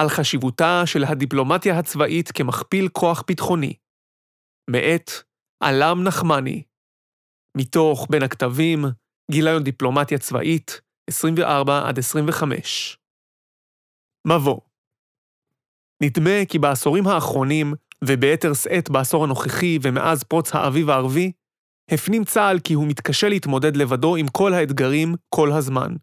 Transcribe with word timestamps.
על 0.00 0.08
חשיבותה 0.08 0.82
של 0.86 1.04
הדיפלומטיה 1.04 1.78
הצבאית 1.78 2.32
כמכפיל 2.32 2.88
כוח 2.88 3.24
ביטחוני. 3.26 3.74
מאת 4.70 5.10
עלם 5.62 6.04
נחמני. 6.04 6.62
מתוך 7.56 8.06
בין 8.10 8.22
הכתבים, 8.22 8.84
גיליון 9.30 9.62
דיפלומטיה 9.62 10.18
צבאית, 10.18 10.80
24 11.10 11.88
עד 11.88 11.98
25. 11.98 12.98
מבוא 14.26 14.60
נדמה 16.02 16.46
כי 16.48 16.58
בעשורים 16.58 17.06
האחרונים, 17.06 17.74
וביתר 18.04 18.54
שאת 18.54 18.90
בעשור 18.90 19.24
הנוכחי 19.24 19.78
ומאז 19.82 20.22
פרוץ 20.22 20.54
האביב 20.54 20.90
הערבי, 20.90 21.32
הפנים 21.90 22.24
צה"ל 22.24 22.58
כי 22.64 22.74
הוא 22.74 22.86
מתקשה 22.86 23.28
להתמודד 23.28 23.76
לבדו 23.76 24.16
עם 24.16 24.28
כל 24.28 24.54
האתגרים 24.54 25.14
כל 25.34 25.52
הזמן. 25.52 25.94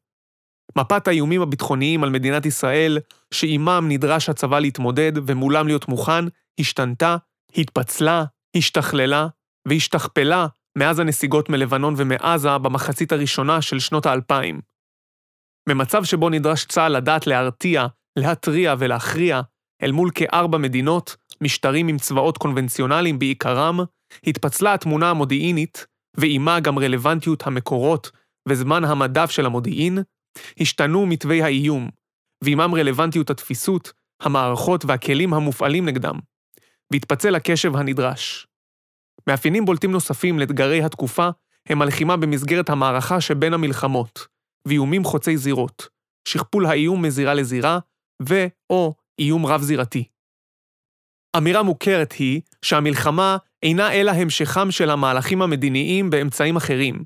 מפת 0.77 1.07
האיומים 1.07 1.41
הביטחוניים 1.41 2.04
על 2.04 2.09
מדינת 2.09 2.45
ישראל, 2.45 2.98
שעימם 3.34 3.86
נדרש 3.89 4.29
הצבא 4.29 4.59
להתמודד 4.59 5.12
ומולם 5.27 5.67
להיות 5.67 5.88
מוכן, 5.88 6.26
השתנתה, 6.59 7.17
התפצלה, 7.55 8.23
השתכללה 8.55 9.27
והשתכפלה 9.67 10.48
מאז 10.77 10.99
הנסיגות 10.99 11.49
מלבנון 11.49 11.93
ומעזה 11.98 12.57
במחצית 12.57 13.12
הראשונה 13.12 13.62
של 13.62 13.80
שנות 13.80 14.05
האלפיים. 14.05 14.62
במצב 15.70 16.04
שבו 16.04 16.30
נדרש 16.30 16.66
צה"ל 16.66 16.98
לדעת 16.98 17.27
להרתיע, 17.27 17.85
להתריע 18.20 18.76
ולהכריע 18.79 19.41
אל 19.84 19.91
מול 19.91 20.09
כארבע 20.16 20.57
מדינות, 20.57 21.16
משטרים 21.41 21.88
עם 21.88 21.98
צבאות 21.98 22.38
קונבנציונליים 22.38 23.20
בעיקרם, 23.20 23.79
התפצלה 24.27 24.73
התמונה 24.73 25.09
המודיעינית, 25.09 25.85
ועימה 26.18 26.59
גם 26.59 26.79
רלוונטיות 26.79 27.48
המקורות 27.48 28.12
וזמן 28.49 28.84
המדף 28.85 29.29
של 29.32 29.45
המודיעין, 29.45 29.98
השתנו 30.59 31.05
מתווי 31.05 31.41
האיום, 31.41 31.89
ועימם 32.43 32.76
רלוונטיות 32.76 33.30
התפיסות, 33.30 33.93
המערכות 34.21 34.85
והכלים 34.85 35.34
המופעלים 35.34 35.85
נגדם, 35.85 36.20
והתפצל 36.93 37.35
הקשב 37.35 37.76
הנדרש. 37.76 38.48
מאפיינים 39.27 39.65
בולטים 39.65 39.91
נוספים 39.91 40.40
לאתגרי 40.40 40.84
התקופה 40.84 41.29
הם 41.70 41.82
הלחימה 41.82 42.18
במסגרת 42.18 42.70
המערכה 42.70 43.21
שבין 43.21 43.54
המלחמות, 43.54 44.27
ואיומים 44.68 45.04
חוצי 45.04 45.37
זירות, 45.37 45.87
שכפול 46.27 46.65
האיום 46.65 47.05
מזירה 47.05 47.34
לזירה, 47.34 47.79
ו/או 48.29 48.93
איום 49.20 49.45
רב-זירתי. 49.45 50.04
אמירה 51.38 51.63
מוכרת 51.63 52.12
היא 52.12 52.41
שהמלחמה 52.62 53.38
אינה 53.63 53.93
אלא 53.93 54.12
המשכם 54.12 54.71
של 54.71 54.90
המהלכים 54.90 55.41
המדיניים 55.41 56.10
באמצעים 56.10 56.55
אחרים, 56.55 57.04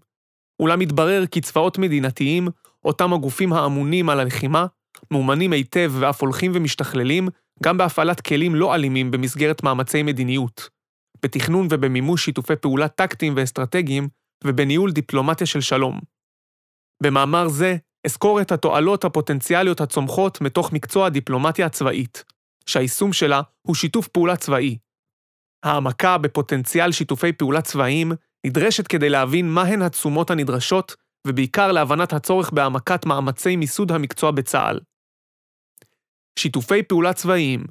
אולם 0.60 0.80
מתברר 0.80 1.26
כי 1.26 1.42
צבאות 1.42 1.78
מדינתיים, 1.78 2.48
אותם 2.86 3.14
הגופים 3.14 3.54
האמונים 3.54 4.10
על 4.10 4.20
הלחימה, 4.20 4.66
מאומנים 5.12 5.54
היטב 5.54 5.92
ואף 6.00 6.22
הולכים 6.22 6.52
ומשתכללים 6.56 7.28
גם 7.64 7.78
בהפעלת 7.78 8.22
כלים 8.22 8.56
לא 8.56 8.76
אלימים 8.76 9.12
במסגרת 9.12 9.64
מאמצי 9.64 10.04
מדיניות, 10.04 10.70
בתכנון 11.24 11.68
ובמימוש 11.70 12.26
שיתופי 12.26 12.56
פעולה 12.56 12.88
טקטיים 12.88 13.34
ואסטרטגיים, 13.38 14.08
ובניהול 14.44 14.92
דיפלומטיה 14.92 15.48
של 15.48 15.62
שלום. 15.62 16.00
במאמר 17.04 17.48
זה, 17.48 17.78
אסקור 18.08 18.42
את 18.42 18.52
התועלות 18.52 19.06
הפוטנציאליות 19.06 19.82
הצומחות 19.82 20.42
מתוך 20.42 20.74
מקצוע 20.74 21.06
הדיפלומטיה 21.06 21.66
הצבאית, 21.66 22.24
שהיישום 22.66 23.14
שלה 23.14 23.42
הוא 23.68 23.76
שיתוף 23.76 24.08
פעולה 24.08 24.36
צבאי. 24.36 24.78
העמקה 25.64 26.18
בפוטנציאל 26.18 26.92
שיתופי 26.92 27.34
פעולה 27.34 27.62
צבאיים 27.62 28.12
נדרשת 28.46 28.88
כדי 28.88 29.10
להבין 29.10 29.50
מהן 29.50 29.82
התשומות 29.82 30.32
הנדרשות, 30.32 30.96
ובעיקר 31.28 31.72
להבנת 31.72 32.14
הצורך 32.14 32.52
בהעמקת 32.52 33.06
מאמצי 33.06 33.56
מיסוד 33.56 33.92
המקצוע 33.92 34.32
בצה"ל. 34.32 34.80
שיתופי 36.40 36.84
פעולה 36.84 37.14
צבאיים, 37.14 37.64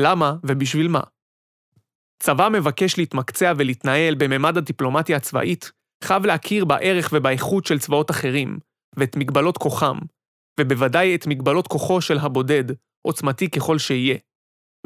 למה 0.00 0.34
ובשביל 0.46 0.88
מה? 0.88 1.00
צבא 2.22 2.48
מבקש 2.48 2.98
להתמקצע 2.98 3.52
ולהתנהל 3.56 4.14
בממד 4.14 4.56
הדיפלומטיה 4.56 5.16
הצבאית, 5.16 5.72
חייב 6.04 6.26
להכיר 6.26 6.64
בערך 6.64 7.10
ובאיכות 7.12 7.66
של 7.66 7.78
צבאות 7.78 8.10
אחרים, 8.10 8.58
ואת 8.96 9.16
מגבלות 9.16 9.58
כוחם, 9.58 9.98
ובוודאי 10.60 11.14
את 11.14 11.26
מגבלות 11.26 11.66
כוחו 11.66 12.00
של 12.00 12.18
הבודד, 12.18 12.64
עוצמתי 13.02 13.50
ככל 13.50 13.78
שיהיה. 13.78 14.16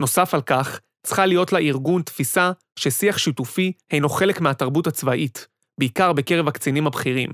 נוסף 0.01 0.35
על 0.35 0.43
כך, 0.43 0.81
צריכה 1.07 1.27
להיות 1.27 1.53
לארגון 1.53 2.03
תפיסה 2.03 2.53
ששיח 2.79 3.19
שיתופי 3.19 3.73
אינו 3.91 4.09
חלק 4.09 4.41
מהתרבות 4.41 4.87
הצבאית, 4.87 5.47
בעיקר 5.81 6.13
בקרב 6.13 6.49
הקצינים 6.49 6.87
הבכירים. 6.87 7.31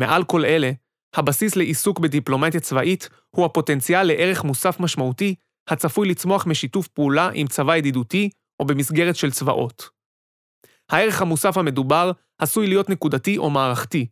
מעל 0.00 0.24
כל 0.24 0.44
אלה, 0.44 0.70
הבסיס 1.14 1.56
לעיסוק 1.56 1.98
בדיפלומטיה 1.98 2.60
צבאית 2.60 3.08
הוא 3.30 3.44
הפוטנציאל 3.44 4.02
לערך 4.02 4.44
מוסף 4.44 4.80
משמעותי 4.80 5.34
הצפוי 5.70 6.08
לצמוח 6.08 6.46
משיתוף 6.46 6.88
פעולה 6.88 7.30
עם 7.34 7.46
צבא 7.46 7.76
ידידותי 7.76 8.30
או 8.60 8.66
במסגרת 8.66 9.16
של 9.16 9.30
צבאות. 9.30 9.88
הערך 10.90 11.22
המוסף 11.22 11.56
המדובר 11.56 12.12
עשוי 12.38 12.66
להיות 12.66 12.90
נקודתי 12.90 13.38
או 13.38 13.50
מערכתי, 13.50 14.06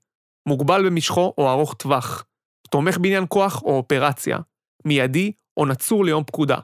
מוגבל 0.49 0.87
במשכו 0.87 1.34
או 1.39 1.50
ארוך 1.50 1.75
טווח, 1.75 2.25
תומך 2.71 2.99
בעניין 2.99 3.25
כוח 3.28 3.62
או 3.62 3.77
אופרציה, 3.77 4.39
מיידי 4.84 5.33
או 5.56 5.66
נצור 5.66 6.05
ליום 6.05 6.25
פקודה. 6.25 6.59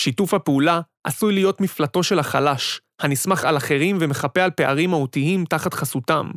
שיתוף 0.00 0.34
הפעולה 0.34 0.80
עשוי 1.04 1.34
להיות 1.34 1.60
מפלטו 1.60 2.02
של 2.02 2.18
החלש, 2.18 2.80
הנסמך 3.00 3.44
על 3.44 3.56
אחרים 3.56 3.98
ומחפה 4.00 4.42
על 4.42 4.50
פערים 4.50 4.90
מהותיים 4.90 5.44
תחת 5.44 5.74
חסותם, 5.74 6.30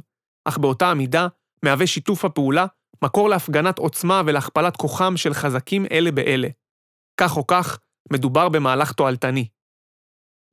אך 0.47 0.57
באותה 0.57 0.91
המידה 0.91 1.27
מהווה 1.65 1.87
שיתוף 1.87 2.25
הפעולה 2.25 2.65
מקור 3.03 3.29
להפגנת 3.29 3.79
עוצמה 3.79 4.21
ולהכפלת 4.25 4.77
כוחם 4.77 5.17
של 5.17 5.33
חזקים 5.33 5.85
אלה 5.91 6.11
באלה. 6.11 6.47
כך 7.19 7.37
או 7.37 7.47
כך, 7.47 7.79
מדובר 8.13 8.49
במהלך 8.49 8.91
תועלתני. 8.91 9.47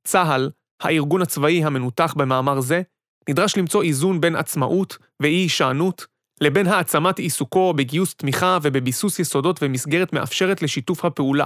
צה"ל, 0.07 0.51
הארגון 0.81 1.21
הצבאי 1.21 1.63
המנותח 1.63 2.13
במאמר 2.17 2.61
זה, 2.61 2.81
נדרש 3.29 3.57
למצוא 3.57 3.83
איזון 3.83 4.21
בין 4.21 4.35
עצמאות 4.35 4.97
ואי-הישענות 5.21 6.05
לבין 6.41 6.67
העצמת 6.67 7.19
עיסוקו 7.19 7.73
בגיוס 7.73 8.15
תמיכה 8.15 8.57
ובביסוס 8.61 9.19
יסודות 9.19 9.59
ומסגרת 9.61 10.13
מאפשרת 10.13 10.61
לשיתוף 10.61 11.05
הפעולה, 11.05 11.45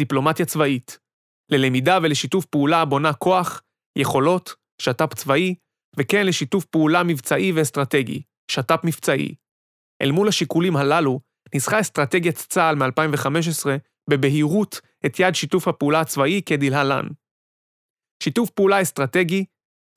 דיפלומטיה 0.00 0.46
צבאית, 0.46 0.98
ללמידה 1.50 1.98
ולשיתוף 2.02 2.44
פעולה 2.44 2.80
הבונה 2.80 3.12
כוח, 3.12 3.62
יכולות, 3.98 4.54
שת"פ 4.82 5.14
צבאי, 5.14 5.54
וכן 5.96 6.26
לשיתוף 6.26 6.64
פעולה 6.64 7.02
מבצעי 7.02 7.52
ואסטרטגי, 7.52 8.22
שת"פ 8.52 8.84
מבצעי. 8.84 9.34
אל 10.02 10.10
מול 10.10 10.28
השיקולים 10.28 10.76
הללו, 10.76 11.20
ניסחה 11.54 11.80
אסטרטגיית 11.80 12.36
צה"ל 12.36 12.74
מ-2015 12.74 13.66
בבהירות 14.10 14.80
את 15.06 15.18
יעד 15.20 15.34
שיתוף 15.34 15.68
הפעולה 15.68 16.00
הצבאי 16.00 16.40
כדלהלן. 16.46 17.06
שיתוף 18.22 18.50
פעולה 18.50 18.82
אסטרטגי, 18.82 19.44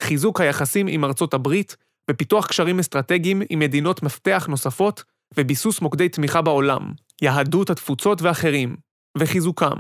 חיזוק 0.03 0.41
היחסים 0.41 0.87
עם 0.87 1.05
ארצות 1.05 1.33
הברית 1.33 1.75
ופיתוח 2.11 2.47
קשרים 2.47 2.79
אסטרטגיים 2.79 3.41
עם 3.49 3.59
מדינות 3.59 4.03
מפתח 4.03 4.45
נוספות 4.49 5.03
וביסוס 5.37 5.81
מוקדי 5.81 6.09
תמיכה 6.09 6.41
בעולם, 6.41 6.91
יהדות 7.21 7.69
התפוצות 7.69 8.21
ואחרים, 8.21 8.75
וחיזוקם. 9.17 9.77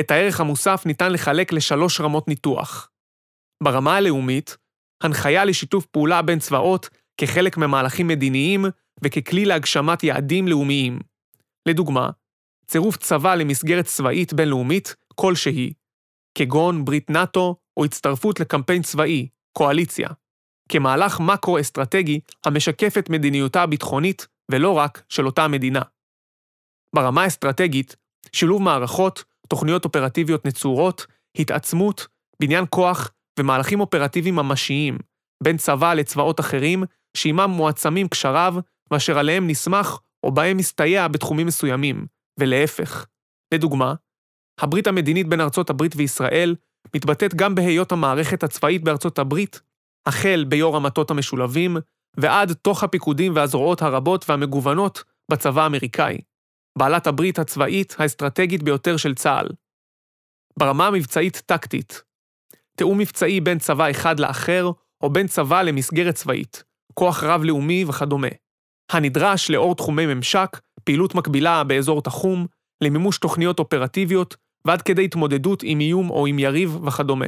את 0.00 0.10
הערך 0.10 0.40
המוסף 0.40 0.82
ניתן 0.86 1.12
לחלק 1.12 1.52
לשלוש 1.52 2.00
רמות 2.00 2.28
ניתוח. 2.28 2.90
ברמה 3.62 3.96
הלאומית, 3.96 4.56
הנחיה 5.02 5.44
לשיתוף 5.44 5.86
פעולה 5.86 6.22
בין 6.22 6.38
צבאות 6.38 6.88
כחלק 7.20 7.56
ממהלכים 7.56 8.06
מדיניים 8.08 8.64
וככלי 9.04 9.44
להגשמת 9.44 10.04
יעדים 10.04 10.48
לאומיים. 10.48 10.98
לדוגמה, 11.68 12.10
צירוף 12.66 12.96
צבא 12.96 13.34
למסגרת 13.34 13.84
צבאית 13.84 14.32
בינלאומית 14.32 14.96
כלשהי, 15.14 15.72
כגון 16.34 16.84
ברית 16.84 17.10
נאט"ו 17.10 17.56
או 17.76 17.84
הצטרפות 17.84 18.40
לקמפיין 18.40 18.82
צבאי, 18.82 19.28
קואליציה, 19.52 20.08
כמהלך 20.68 21.20
מקרו-אסטרטגי 21.20 22.20
המשקף 22.44 22.98
את 22.98 23.10
מדיניותה 23.10 23.62
הביטחונית 23.62 24.26
ולא 24.50 24.72
רק 24.72 25.02
של 25.08 25.26
אותה 25.26 25.44
המדינה. 25.44 25.82
ברמה 26.94 27.22
האסטרטגית, 27.22 27.96
שילוב 28.32 28.62
מערכות, 28.62 29.24
תוכניות 29.48 29.84
אופרטיביות 29.84 30.46
נצורות, 30.46 31.06
התעצמות, 31.38 32.06
בניין 32.42 32.64
כוח 32.70 33.10
ומהלכים 33.38 33.80
אופרטיביים 33.80 34.34
ממשיים, 34.34 34.98
בין 35.42 35.56
צבא 35.56 35.94
לצבאות 35.94 36.40
אחרים, 36.40 36.84
שעימם 37.18 37.50
מועצמים 37.50 38.08
קשריו, 38.08 38.54
ואשר 38.90 39.18
עליהם 39.18 39.46
נסמך 39.46 39.98
או 40.24 40.32
בהם 40.32 40.56
מסתייע 40.56 41.08
בתחומים 41.08 41.46
מסוימים, 41.46 42.06
ולהפך. 42.40 43.06
לדוגמה, 43.54 43.94
הברית 44.60 44.86
המדינית 44.86 45.28
בין 45.28 45.40
ארצות 45.40 45.70
הברית 45.70 45.92
וישראל 45.96 46.54
מתבטאת 46.96 47.34
גם 47.34 47.54
בהיות 47.54 47.92
המערכת 47.92 48.42
הצבאית 48.42 48.84
בארצות 48.84 49.18
הברית, 49.18 49.60
החל 50.06 50.44
ביו"ר 50.48 50.76
המטות 50.76 51.10
המשולבים, 51.10 51.76
ועד 52.16 52.52
תוך 52.52 52.84
הפיקודים 52.84 53.36
והזרועות 53.36 53.82
הרבות 53.82 54.30
והמגוונות 54.30 55.04
בצבא 55.30 55.62
האמריקאי, 55.62 56.18
בעלת 56.78 57.06
הברית 57.06 57.38
הצבאית 57.38 57.96
האסטרטגית 57.98 58.62
ביותר 58.62 58.96
של 58.96 59.14
צה"ל. 59.14 59.48
ברמה 60.58 60.86
המבצעית-טקטית, 60.86 62.02
תיאום 62.76 62.98
מבצעי 62.98 63.40
בין 63.40 63.58
צבא 63.58 63.90
אחד 63.90 64.20
לאחר, 64.20 64.70
או 65.02 65.10
בין 65.10 65.26
צבא 65.26 65.62
למסגרת 65.62 66.14
צבאית, 66.14 66.64
כוח 66.98 67.24
רב-לאומי 67.24 67.84
וכדומה. 67.88 68.28
הנדרש 68.92 69.50
לאור 69.50 69.74
תחומי 69.74 70.06
ממשק, 70.06 70.60
פעילות 70.84 71.14
מקבילה 71.14 71.64
באזור 71.64 72.02
תחום, 72.02 72.46
למימוש 72.84 73.18
תוכניות 73.18 73.58
אופרטיביות 73.58 74.36
ועד 74.64 74.82
כדי 74.82 75.04
התמודדות 75.04 75.62
עם 75.62 75.80
איום 75.80 76.10
או 76.10 76.26
עם 76.26 76.38
יריב 76.38 76.84
וכדומה. 76.86 77.26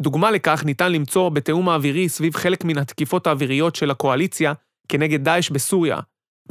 דוגמה 0.00 0.30
לכך 0.30 0.64
ניתן 0.64 0.92
למצוא 0.92 1.28
בתיאום 1.28 1.68
האווירי 1.68 2.08
סביב 2.08 2.36
חלק 2.36 2.64
מן 2.64 2.78
התקיפות 2.78 3.26
האוויריות 3.26 3.76
של 3.76 3.90
הקואליציה 3.90 4.52
כנגד 4.88 5.24
דאעש 5.24 5.50
בסוריה, 5.50 6.00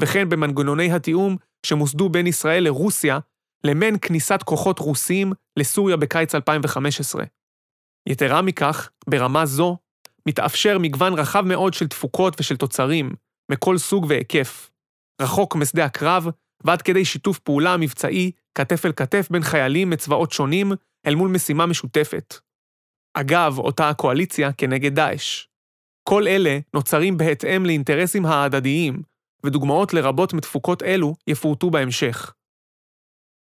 וכן 0.02 0.30
במנגנוני 0.30 0.92
התיאום 0.92 1.38
שמוסדו 1.66 2.10
בין 2.10 2.28
ישראל 2.28 2.64
לרוסיה, 2.64 3.20
למעין 3.64 3.98
כניסת 4.02 4.44
כוחות 4.44 4.80
רוסיים 4.80 5.34
לסוריה 5.58 5.98
בקיץ 5.98 6.36
2015. 6.36 7.24
יתרה 8.10 8.42
מכך, 8.42 8.90
ברמה 9.10 9.46
זו, 9.46 9.78
מתאפשר 10.28 10.78
מגוון 10.80 11.14
רחב 11.14 11.42
מאוד 11.46 11.74
של 11.74 11.88
תפוקות 11.88 12.40
ושל 12.40 12.58
תוצרים, 12.58 13.12
מכל 13.52 13.78
סוג 13.78 14.06
והיקף. 14.10 14.72
רחוק 15.22 15.56
משדה 15.56 15.86
הקרב, 15.86 16.28
ועד 16.64 16.82
כדי 16.82 17.06
שיתוף 17.06 17.40
פעולה 17.40 17.78
מבצעי, 17.78 18.32
כתף 18.58 18.86
אל 18.86 18.92
כתף 18.92 19.28
בין 19.32 19.42
חיילים 19.42 19.90
מצבאות 19.90 20.32
שונים, 20.32 20.72
אל 21.08 21.16
מול 21.16 21.30
משימה 21.30 21.66
משותפת. 21.66 22.36
אגב, 23.14 23.58
אותה 23.58 23.90
הקואליציה 23.90 24.54
כנגד 24.54 24.96
דאעש. 24.96 25.48
כל 26.10 26.28
אלה 26.28 26.60
נוצרים 26.74 27.18
בהתאם 27.18 27.66
לאינטרסים 27.66 28.26
ההדדיים, 28.26 29.02
ודוגמאות 29.46 29.94
לרבות 29.94 30.34
מתפוקות 30.34 30.84
אלו 30.84 31.16
יפורטו 31.28 31.70
בהמשך. 31.70 32.34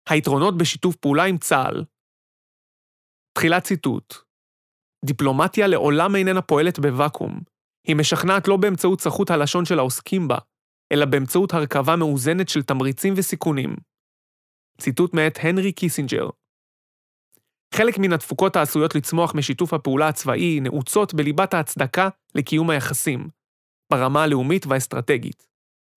היתרונות 0.09 0.59
בשיתוף 0.59 0.97
פעולה 0.97 1.25
עם 1.25 1.39
צה"ל 1.39 1.85
תחילת 3.39 3.65
ציטוט 3.65 4.26
דיפלומטיה 5.07 5.67
לעולם 5.67 6.17
איננה 6.17 6.43
פועלת 6.43 6.79
בוואקום. 6.79 7.41
היא 7.87 7.97
משכנעת 7.97 8.49
לא 8.49 8.57
באמצעות 8.57 9.01
צחות 9.01 9.31
הלשון 9.31 9.65
של 9.65 9.79
העוסקים 9.79 10.29
בה, 10.29 10.39
אלא 10.93 11.05
באמצעות 11.05 11.55
הרכבה 11.55 11.97
מאוזנת 11.97 12.49
של 12.49 12.63
תמריצים 12.63 13.15
וסיכונים. 13.17 13.77
ציטוט 14.81 15.15
מאת 15.15 15.39
הנרי 15.43 15.73
קיסינג'ר 15.73 16.29
חלק 17.75 17.99
מן 17.99 18.13
התפוקות 18.13 18.57
העשויות 18.57 18.95
לצמוח 18.95 19.35
משיתוף 19.35 19.75
הפעולה 19.75 20.09
הצבאי 20.09 20.61
נעוצות 20.61 21.15
בליבת 21.15 21.55
ההצדקה 21.55 22.09
לקיום 22.35 22.71
היחסים, 22.71 23.29
ברמה 23.93 24.23
הלאומית 24.23 24.67
והאסטרטגית. 24.67 25.47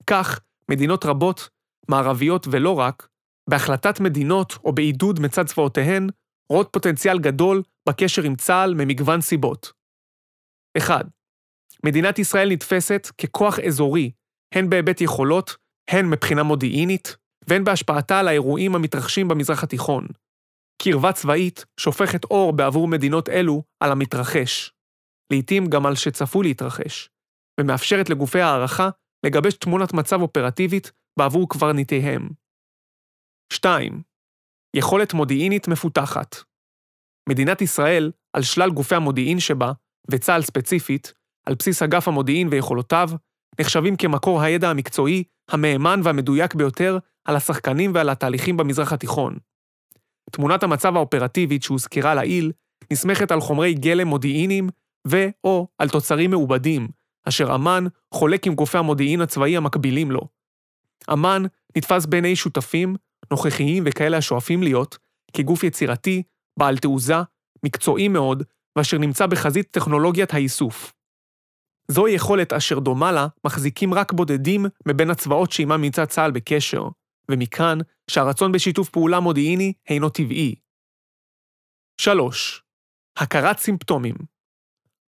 כך, 0.08 0.40
מדינות 0.70 1.06
רבות, 1.06 1.50
מערביות 1.88 2.48
ולא 2.52 2.80
רק, 2.80 3.08
בהחלטת 3.50 4.00
מדינות 4.00 4.58
או 4.64 4.72
בעידוד 4.72 5.20
מצד 5.20 5.46
צבאותיהן, 5.46 6.10
רואות 6.50 6.70
פוטנציאל 6.72 7.20
גדול 7.20 7.64
בקשר 7.90 8.24
עם 8.24 8.36
צה"ל 8.36 8.74
ממגוון 8.74 9.22
סיבות. 9.22 9.72
1. 10.78 11.06
מדינת 11.86 12.20
ישראל 12.20 12.50
נתפסת 12.52 13.08
ככוח 13.18 13.60
אזורי, 13.60 14.12
הן 14.56 14.70
בהיבט 14.70 15.02
יכולות, 15.02 15.56
הן 15.90 16.06
מבחינה 16.10 16.44
מודיעינית, 16.44 17.18
והן 17.48 17.64
בהשפעתה 17.64 18.20
על 18.20 18.28
האירועים 18.28 18.76
המתרחשים 18.76 19.28
במזרח 19.28 19.64
התיכון. 19.64 20.08
קרבה 20.82 21.12
צבאית 21.14 21.66
שופכת 21.80 22.24
אור 22.24 22.54
בעבור 22.54 22.88
מדינות 22.88 23.30
אלו 23.30 23.64
על 23.84 23.92
המתרחש, 23.92 24.74
לעתים 25.34 25.68
גם 25.70 25.86
על 25.86 25.96
שצפו 25.96 26.42
להתרחש, 26.42 27.10
ומאפשרת 27.60 28.10
לגופי 28.10 28.42
הערכה 28.42 28.90
לגבש 29.26 29.54
תמונת 29.54 29.94
מצב 29.94 30.22
אופרטיבית 30.22 30.92
בעבור 31.20 31.50
קברניטיהם. 31.50 32.30
2. 33.54 34.02
יכולת 34.76 35.14
מודיעינית 35.14 35.68
מפותחת. 35.68 36.49
מדינת 37.30 37.62
ישראל, 37.62 38.12
על 38.34 38.42
שלל 38.42 38.70
גופי 38.70 38.96
המודיעין 38.96 39.40
שבה, 39.40 39.72
וצה"ל 40.12 40.42
ספציפית, 40.42 41.14
על 41.46 41.56
בסיס 41.56 41.84
אגף 41.84 42.08
המודיעין 42.08 42.48
ויכולותיו, 42.52 43.10
נחשבים 43.62 43.96
כמקור 43.96 44.42
הידע 44.42 44.70
המקצועי, 44.70 45.24
המהימן 45.50 46.02
והמדויק 46.04 46.56
ביותר 46.56 46.98
על 47.26 47.36
השחקנים 47.36 47.92
ועל 47.96 48.10
התהליכים 48.10 48.58
במזרח 48.58 48.94
התיכון. 48.94 49.38
תמונת 50.32 50.64
המצב 50.64 50.96
האופרטיבית 50.96 51.64
שהוזכרה 51.64 52.16
לעיל 52.16 52.52
נסמכת 52.92 53.32
על 53.32 53.42
חומרי 53.42 53.74
גלם 53.74 54.08
מודיעיניים 54.08 54.70
ו/או 55.08 55.68
על 55.78 55.90
תוצרים 55.90 56.30
מעובדים, 56.30 56.88
אשר 57.28 57.56
אמ"ן 57.56 57.86
חולק 58.14 58.48
עם 58.48 58.56
גופי 58.56 58.78
המודיעין 58.78 59.22
הצבאי 59.22 59.58
המקבילים 59.58 60.12
לו. 60.12 60.22
אמ"ן 61.14 61.44
נתפס 61.78 62.06
בעיני 62.06 62.36
שותפים, 62.36 62.96
נוכחיים 63.32 63.84
וכאלה 63.86 64.18
השואפים 64.18 64.64
להיות, 64.64 64.98
כגוף 65.34 65.64
יצירתי, 65.64 66.24
בעל 66.60 66.78
תעוזה, 66.78 67.16
מקצועי 67.66 68.08
מאוד, 68.08 68.44
ואשר 68.78 68.98
נמצא 68.98 69.26
בחזית 69.26 69.72
טכנולוגיית 69.72 70.34
האיסוף. 70.34 70.94
זוהי 71.92 72.14
יכולת 72.14 72.54
אשר 72.54 72.80
דומה 72.80 73.12
לה 73.12 73.28
מחזיקים 73.46 73.94
רק 73.94 74.14
בודדים 74.14 74.66
מבין 74.86 75.10
הצבאות 75.10 75.52
שעימם 75.52 75.82
נמצא 75.82 76.06
צה"ל 76.06 76.32
בקשר, 76.32 76.84
ומכאן 77.32 77.78
שהרצון 78.10 78.52
בשיתוף 78.52 78.90
פעולה 78.90 79.20
מודיעיני 79.20 79.74
הינו 79.88 80.10
טבעי. 80.10 80.56
3. 82.02 82.64
הכרת 83.18 83.58
סימפטומים 83.58 84.16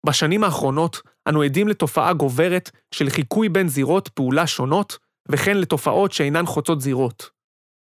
בשנים 0.05 0.43
האחרונות 0.43 1.01
אנו 1.29 1.41
עדים 1.41 1.67
לתופעה 1.67 2.13
גוברת 2.13 2.71
של 2.93 3.09
חיקוי 3.09 3.49
בין 3.49 3.67
זירות 3.67 4.07
פעולה 4.07 4.47
שונות, 4.47 4.97
וכן 5.31 5.57
לתופעות 5.57 6.11
שאינן 6.11 6.45
חוצות 6.45 6.81
זירות. 6.81 7.29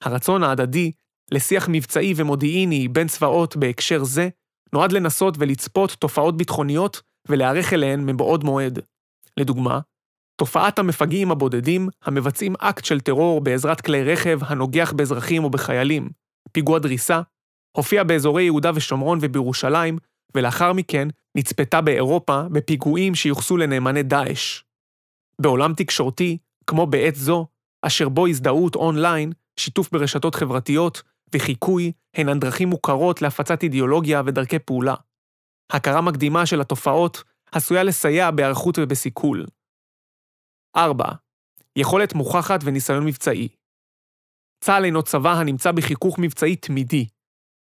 הרצון 0.02 0.42
ההדדי 0.42 0.92
לשיח 1.30 1.68
מבצעי 1.72 2.14
ומודיעיני 2.16 2.88
בין 2.88 3.08
צבאות 3.08 3.56
בהקשר 3.56 4.04
זה, 4.04 4.28
נועד 4.72 4.92
לנסות 4.92 5.34
ולצפות 5.38 5.90
תופעות 5.90 6.36
ביטחוניות 6.36 7.02
ולהיערך 7.28 7.72
אליהן 7.72 8.06
מבעוד 8.06 8.44
מועד. 8.44 8.78
לדוגמה, 9.36 9.80
תופעת 10.36 10.78
המפגעים 10.78 11.30
הבודדים 11.30 11.88
המבצעים 12.02 12.54
אקט 12.58 12.84
של 12.84 13.00
טרור 13.00 13.40
בעזרת 13.40 13.80
כלי 13.80 14.04
רכב 14.12 14.38
הנוגח 14.42 14.92
באזרחים 14.92 15.44
או 15.44 15.50
בחיילים, 15.50 16.08
פיגוע 16.52 16.78
דריסה, 16.78 17.20
הופיע 17.76 18.04
באזורי 18.04 18.42
יהודה 18.42 18.70
ושומרון 18.74 19.18
ובירושלים, 19.22 19.98
ולאחר 20.34 20.72
מכן 20.72 21.08
נצפתה 21.36 21.80
באירופה 21.80 22.42
בפיגועים 22.52 23.14
שיוחסו 23.14 23.56
לנאמני 23.56 24.02
דאעש. 24.02 24.62
בעולם 25.40 25.74
תקשורתי, 25.74 26.38
כמו 26.66 26.86
בעת 26.86 27.14
זו, 27.14 27.46
אשר 27.82 28.08
בו 28.08 28.26
הזדהות 28.26 28.74
אונליין, 28.74 29.32
שיתוף 29.60 29.90
ברשתות 29.92 30.34
חברתיות 30.34 31.02
וחיקוי 31.34 31.92
הן 32.14 32.38
דרכים 32.38 32.68
מוכרות 32.68 33.22
להפצת 33.22 33.62
אידיאולוגיה 33.62 34.22
ודרכי 34.26 34.58
פעולה. 34.58 34.94
הכרה 35.72 36.00
מקדימה 36.00 36.46
של 36.46 36.60
התופעות 36.60 37.22
עשויה 37.52 37.82
לסייע 37.82 38.30
בהיערכות 38.30 38.78
ובסיכול. 38.78 39.46
4. 40.76 41.04
יכולת 41.76 42.14
מוכחת 42.14 42.60
וניסיון 42.64 43.04
מבצעי. 43.04 43.48
צה"ל 44.60 44.84
אינו 44.84 45.02
צבא 45.02 45.32
הנמצא 45.32 45.72
בחיכוך 45.72 46.18
מבצעי 46.18 46.56
תמידי. 46.56 47.06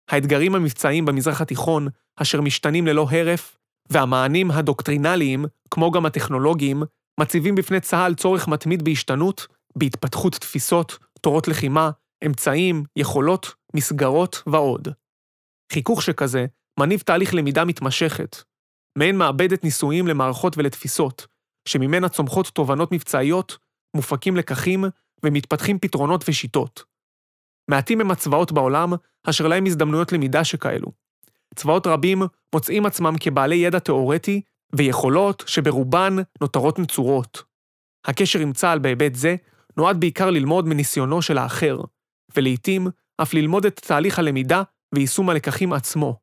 האתגרים 0.09 0.55
המבצעיים 0.55 1.05
במזרח 1.05 1.41
התיכון, 1.41 1.88
אשר 2.15 2.41
משתנים 2.41 2.88
ללא 2.88 3.07
הרף, 3.12 3.57
והמענים 3.89 4.51
הדוקטרינליים, 4.51 5.45
כמו 5.71 5.91
גם 5.91 6.05
הטכנולוגיים, 6.05 6.83
מציבים 7.19 7.55
בפני 7.55 7.79
צה"ל 7.79 8.15
צורך 8.15 8.47
מתמיד 8.47 8.83
בהשתנות, 8.83 9.47
בהתפתחות 9.75 10.33
תפיסות, 10.35 10.97
תורות 11.21 11.47
לחימה, 11.47 11.89
אמצעים, 12.25 12.84
יכולות, 12.96 13.53
מסגרות 13.75 14.44
ועוד. 14.48 14.88
חיכוך 15.74 16.01
שכזה 16.01 16.46
מניב 16.79 17.00
תהליך 17.00 17.34
למידה 17.34 17.65
מתמשכת, 17.65 18.36
מעין 18.98 19.17
מעבדת 19.17 19.63
ניסויים 19.63 20.08
למערכות 20.08 20.58
ולתפיסות, 20.58 21.27
שממנה 21.67 22.10
צומחות 22.10 22.48
תובנות 22.48 22.91
מבצעיות, 22.91 23.58
מופקים 23.96 24.38
לקחים 24.38 24.86
ומתפתחים 25.24 25.79
פתרונות 25.79 26.24
ושיטות. 26.27 26.84
מעטים 27.70 28.01
הם 28.01 28.12
הצבאות 28.12 28.51
בעולם 28.51 28.94
אשר 29.24 29.48
להם 29.48 29.65
הזדמנויות 29.65 30.12
למידה 30.12 30.44
שכאלו. 30.44 30.91
צבאות 31.55 31.88
רבים 31.88 32.22
מוצאים 32.55 32.86
עצמם 32.86 33.15
כבעלי 33.20 33.55
ידע 33.55 33.79
תאורטי 33.79 34.41
ויכולות 34.75 35.44
שברובן 35.48 36.15
נותרות 36.41 36.79
נצורות. 36.79 37.44
הקשר 38.05 38.39
עם 38.39 38.53
צה"ל 38.53 38.79
בהיבט 38.79 39.15
זה 39.15 39.36
נועד 39.77 40.00
בעיקר 40.00 40.29
ללמוד 40.29 40.67
מניסיונו 40.67 41.22
של 41.22 41.38
האחר, 41.38 41.77
ולעיתים 42.38 42.88
אף 43.22 43.34
ללמוד 43.34 43.65
את 43.65 43.80
תהליך 43.80 44.20
הלמידה 44.20 44.63
ויישום 44.96 45.30
הלקחים 45.30 45.74
עצמו. 45.74 46.20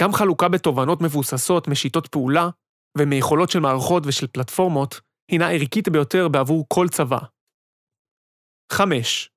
גם 0.00 0.12
חלוקה 0.12 0.48
בתובנות 0.48 1.02
מבוססות 1.02 1.68
משיטות 1.68 2.06
פעולה 2.08 2.48
ומיכולות 2.98 3.50
של 3.50 3.60
מערכות 3.60 4.02
ושל 4.06 4.26
פלטפורמות 4.26 5.00
הינה 5.30 5.50
ערכית 5.50 5.88
ביותר 5.88 6.28
בעבור 6.28 6.66
כל 6.68 6.88
צבא. 6.88 7.18
5. 8.72 9.30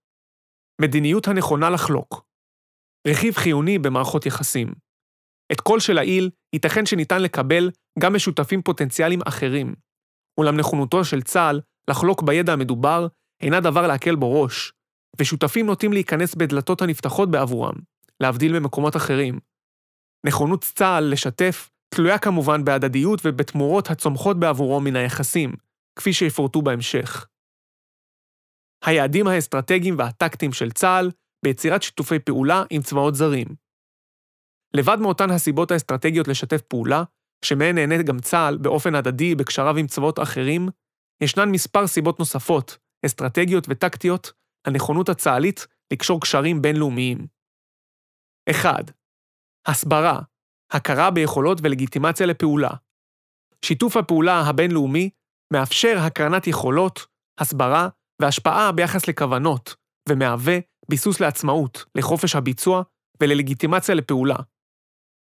מדיניות 0.82 1.28
הנכונה 1.28 1.70
לחלוק 1.70 2.26
רכיב 3.08 3.34
חיוני 3.36 3.80
במערכות 3.80 4.26
יחסים. 4.26 4.74
את 5.52 5.62
כל 5.62 5.80
שלעיל 5.80 6.30
ייתכן 6.54 6.86
שניתן 6.86 7.22
לקבל 7.22 7.72
גם 8.00 8.16
משותפים 8.16 8.62
פוטנציאליים 8.62 9.20
אחרים, 9.28 9.76
אולם 10.40 10.58
נכונותו 10.58 11.06
של 11.06 11.22
צה"ל 11.22 11.62
לחלוק 11.90 12.22
בידע 12.24 12.54
המדובר 12.54 13.08
אינה 13.42 13.60
דבר 13.60 13.88
להקל 13.88 14.16
בו 14.16 14.42
ראש, 14.42 14.74
ושותפים 15.20 15.66
נוטים 15.66 15.94
להיכנס 15.94 16.36
בדלתות 16.36 16.82
הנפתחות 16.82 17.32
בעבורם, 17.32 17.74
להבדיל 18.20 18.60
ממקומות 18.60 18.96
אחרים. 18.96 19.40
נכונות 20.26 20.64
צה"ל 20.64 21.04
לשתף 21.12 21.70
תלויה 21.96 22.20
כמובן 22.20 22.66
בהדדיות 22.66 23.22
ובתמורות 23.26 23.90
הצומחות 23.90 24.40
בעבורו 24.40 24.80
מן 24.80 24.96
היחסים, 24.96 25.54
כפי 25.96 26.14
שיפורטו 26.14 26.62
בהמשך. 26.62 27.28
היעדים 28.86 29.28
האסטרטגיים 29.28 29.96
והטקטיים 29.98 30.54
של 30.54 30.72
צה"ל 30.72 31.12
ביצירת 31.46 31.84
שיתופי 31.84 32.20
פעולה 32.20 32.64
עם 32.70 32.82
צבאות 32.82 33.16
זרים. 33.16 33.48
לבד 34.74 34.98
מאותן 35.00 35.30
הסיבות 35.30 35.72
האסטרטגיות 35.72 36.28
לשתף 36.28 36.62
פעולה, 36.62 37.04
שמהן 37.46 37.76
נהנה 37.76 38.04
גם 38.04 38.20
צה"ל 38.20 38.58
באופן 38.58 38.96
הדדי 38.96 39.36
בקשריו 39.36 39.78
עם 39.78 39.88
צבאות 39.88 40.20
אחרים, 40.20 40.70
ישנן 41.22 41.50
מספר 41.50 41.88
סיבות 41.88 42.20
נוספות, 42.20 42.78
אסטרטגיות 43.06 43.66
וטקטיות, 43.70 44.32
הנכונות 44.68 45.10
הצה"לית 45.10 45.68
לקשור 45.94 46.22
קשרים 46.22 46.62
בינלאומיים. 46.62 47.28
1. 48.52 48.92
הסברה, 49.66 50.20
הכרה 50.72 51.12
ביכולות 51.12 51.58
ולגיטימציה 51.64 52.26
לפעולה. 52.26 52.70
שיתוף 53.66 53.98
הפעולה 53.98 54.42
הבינלאומי 54.42 55.10
מאפשר 55.54 55.98
הקרנת 56.00 56.48
יכולות, 56.48 57.06
הסברה 57.40 57.90
והשפעה 58.22 58.72
ביחס 58.72 59.08
לכוונות, 59.08 59.76
ומהווה 60.10 60.58
ביסוס 60.90 61.20
לעצמאות, 61.20 61.86
לחופש 61.96 62.36
הביצוע 62.36 62.84
וללגיטימציה 63.22 63.96
לפעולה. 63.96 64.36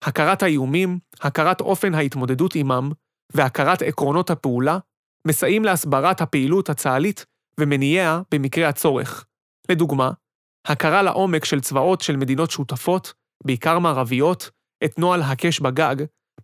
הכרת 0.05 0.43
האיומים, 0.43 0.99
הכרת 1.21 1.61
אופן 1.61 1.95
ההתמודדות 1.95 2.55
עמם, 2.55 2.91
והכרת 3.33 3.83
עקרונות 3.83 4.31
הפעולה, 4.31 4.79
מסייעים 5.26 5.64
להסברת 5.64 6.21
הפעילות 6.21 6.71
הצה"לית 6.71 7.26
ומניעיה 7.61 8.21
במקרה 8.35 8.69
הצורך. 8.69 9.27
לדוגמה, 9.71 10.11
הכרה 10.67 11.03
לעומק 11.03 11.45
של 11.45 11.61
צבאות 11.61 12.01
של 12.01 12.17
מדינות 12.17 12.51
שותפות, 12.51 13.13
בעיקר 13.45 13.79
מערביות, 13.79 14.51
את 14.85 14.99
נוהל 14.99 15.23
הקש 15.23 15.61
בגג, 15.61 15.97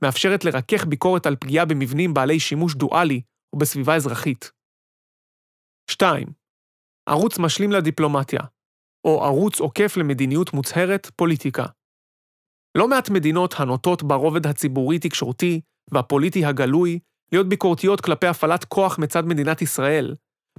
מאפשרת 0.02 0.44
לרכך 0.44 0.84
ביקורת 0.84 1.26
על 1.26 1.36
פגיעה 1.36 1.64
במבנים 1.64 2.14
בעלי 2.14 2.40
שימוש 2.40 2.74
דואלי 2.74 3.20
ובסביבה 3.54 3.96
אזרחית. 3.96 4.50
2. 5.90 6.28
ערוץ 7.08 7.38
משלים 7.38 7.72
לדיפלומטיה, 7.72 8.40
או 9.04 9.24
ערוץ 9.24 9.60
עוקף 9.60 9.96
למדיניות 9.96 10.52
מוצהרת, 10.52 11.10
פוליטיקה. 11.16 11.66
לא 12.78 12.88
מעט 12.88 13.10
מדינות 13.10 13.54
הנוטות 13.58 14.02
ברובד 14.02 14.46
הציבורי-תקשורתי 14.46 15.60
והפוליטי 15.92 16.44
הגלוי 16.44 16.98
להיות 17.32 17.48
ביקורתיות 17.48 18.00
כלפי 18.00 18.26
הפעלת 18.26 18.64
כוח 18.64 18.98
מצד 18.98 19.24
מדינת 19.24 19.62
ישראל, 19.62 20.14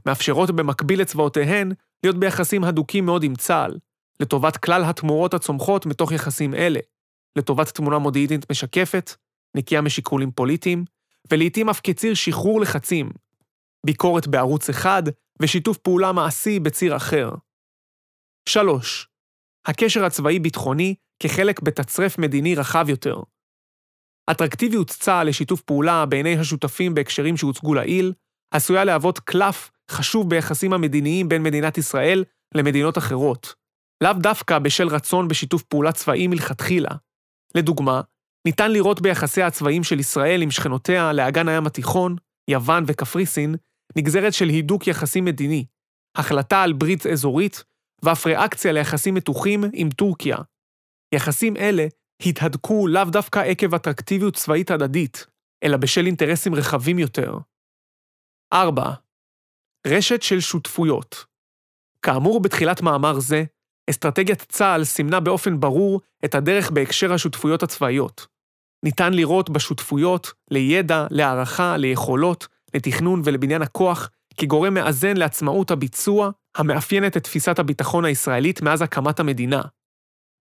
מאפשרות 0.06 0.52
במקביל 0.52 1.02
לצבאותיהן 1.02 1.72
להיות 2.04 2.20
ביחסים 2.20 2.64
הדוקים 2.64 3.06
מאוד 3.06 3.24
עם 3.24 3.36
צה"ל, 3.36 3.78
לטובת 4.20 4.58
כלל 4.58 4.84
התמורות 4.84 5.34
הצומחות 5.34 5.86
מתוך 5.86 6.12
יחסים 6.12 6.54
אלה, 6.54 6.80
לטובת 7.38 7.70
תמונה 7.70 7.98
מודיעינית 7.98 8.52
משקפת, 8.52 9.12
נקייה 9.58 9.82
משיקולים 9.82 10.32
פוליטיים, 10.32 10.86
ולעיתים 11.32 11.70
אף 11.70 11.82
כציר 11.84 12.14
שחרור 12.14 12.62
לחצים, 12.62 13.10
ביקורת 13.86 14.28
בערוץ 14.28 14.70
אחד 14.70 15.04
ושיתוף 15.42 15.78
פעולה 15.78 16.12
מעשי 16.12 16.60
בציר 16.60 16.96
אחר. 16.96 17.30
3. 18.50 19.08
הקשר 19.66 20.06
הצבאי-ביטחוני 20.06 20.96
כחלק 21.20 21.62
בתצרף 21.62 22.18
מדיני 22.18 22.56
רחב 22.56 22.86
יותר. 22.90 23.16
אטרקטיביות 24.32 24.90
צה"ל 24.90 25.28
לשיתוף 25.28 25.62
פעולה 25.62 26.06
בעיני 26.06 26.38
השותפים 26.38 26.94
בהקשרים 26.94 27.38
שהוצגו 27.38 27.74
לעיל, 27.74 28.14
עשויה 28.52 28.84
להוות 28.84 29.20
קלף 29.20 29.72
חשוב 29.92 30.30
ביחסים 30.30 30.74
המדיניים 30.74 31.30
בין 31.30 31.44
מדינת 31.44 31.78
ישראל 31.78 32.24
למדינות 32.56 32.98
אחרות, 32.98 33.56
לאו 34.04 34.14
דווקא 34.14 34.60
בשל 34.60 34.88
רצון 34.88 35.28
בשיתוף 35.28 35.64
פעולה 35.64 35.92
צבאי 35.92 36.28
מלכתחילה. 36.28 36.90
לדוגמה, 37.56 38.02
ניתן 38.48 38.72
לראות 38.72 39.02
ביחסיה 39.02 39.48
הצבאיים 39.48 39.84
של 39.84 40.00
ישראל 40.00 40.42
עם 40.42 40.52
שכנותיה 40.52 41.14
לאגן 41.14 41.48
הים 41.48 41.66
התיכון, 41.66 42.16
יוון 42.50 42.84
וקפריסין, 42.88 43.56
נגזרת 43.98 44.34
של 44.34 44.50
הידוק 44.50 44.88
יחסים 44.88 45.26
מדיני, 45.26 45.66
החלטה 46.18 46.64
על 46.64 46.74
ברית 46.74 47.08
אזורית, 47.08 47.64
ואף 48.04 48.26
ריאקציה 48.26 48.72
ליחסים 48.72 49.14
מתוחים 49.14 49.64
עם 49.74 49.90
טורקיה. 49.90 50.38
יחסים 51.16 51.58
אלה 51.58 51.86
התהדקו 52.26 52.88
לאו 52.88 53.06
דווקא 53.06 53.40
עקב 53.40 53.76
אטרקטיביות 53.76 54.36
צבאית 54.36 54.72
הדדית, 54.72 55.26
אלא 55.64 55.78
בשל 55.78 56.06
אינטרסים 56.06 56.56
רחבים 56.56 57.00
יותר. 57.00 57.38
4. 58.54 58.94
רשת 59.88 60.22
של 60.22 60.40
שותפויות. 60.40 61.26
כאמור 62.02 62.42
בתחילת 62.42 62.82
מאמר 62.82 63.20
זה, 63.20 63.44
אסטרטגיית 63.90 64.42
צה"ל 64.42 64.84
סימנה 64.84 65.20
באופן 65.20 65.60
ברור 65.60 66.02
את 66.26 66.36
הדרך 66.36 66.72
בהקשר 66.72 67.14
השותפויות 67.14 67.64
הצבאיות. 67.64 68.28
ניתן 68.86 69.14
לראות 69.14 69.50
בשותפויות 69.50 70.34
לידע, 70.52 71.08
להערכה, 71.12 71.78
ליכולות, 71.78 72.48
לתכנון 72.76 73.22
ולבניין 73.26 73.62
הכוח 73.62 74.10
כגורם 74.38 74.74
מאזן 74.74 75.18
לעצמאות 75.18 75.72
הביצוע 75.72 76.32
המאפיינת 76.58 77.18
את 77.18 77.24
תפיסת 77.24 77.60
הביטחון 77.60 78.06
הישראלית 78.06 78.62
מאז 78.62 78.82
הקמת 78.82 79.20
המדינה. 79.20 79.62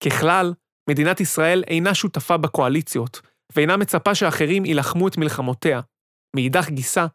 ככלל, 0.04 0.54
מדינת 0.90 1.21
ישראל 1.21 1.64
אינה 1.66 1.95
שותפה 1.95 2.37
בקואליציות, 2.37 3.21
ואינה 3.57 3.76
מצפה 3.76 4.14
שאחרים 4.14 4.64
יילחמו 4.64 5.09
את 5.09 5.18
מלחמותיה. 5.18 5.80
מאידך 6.37 6.68
גיסה, 6.68 7.07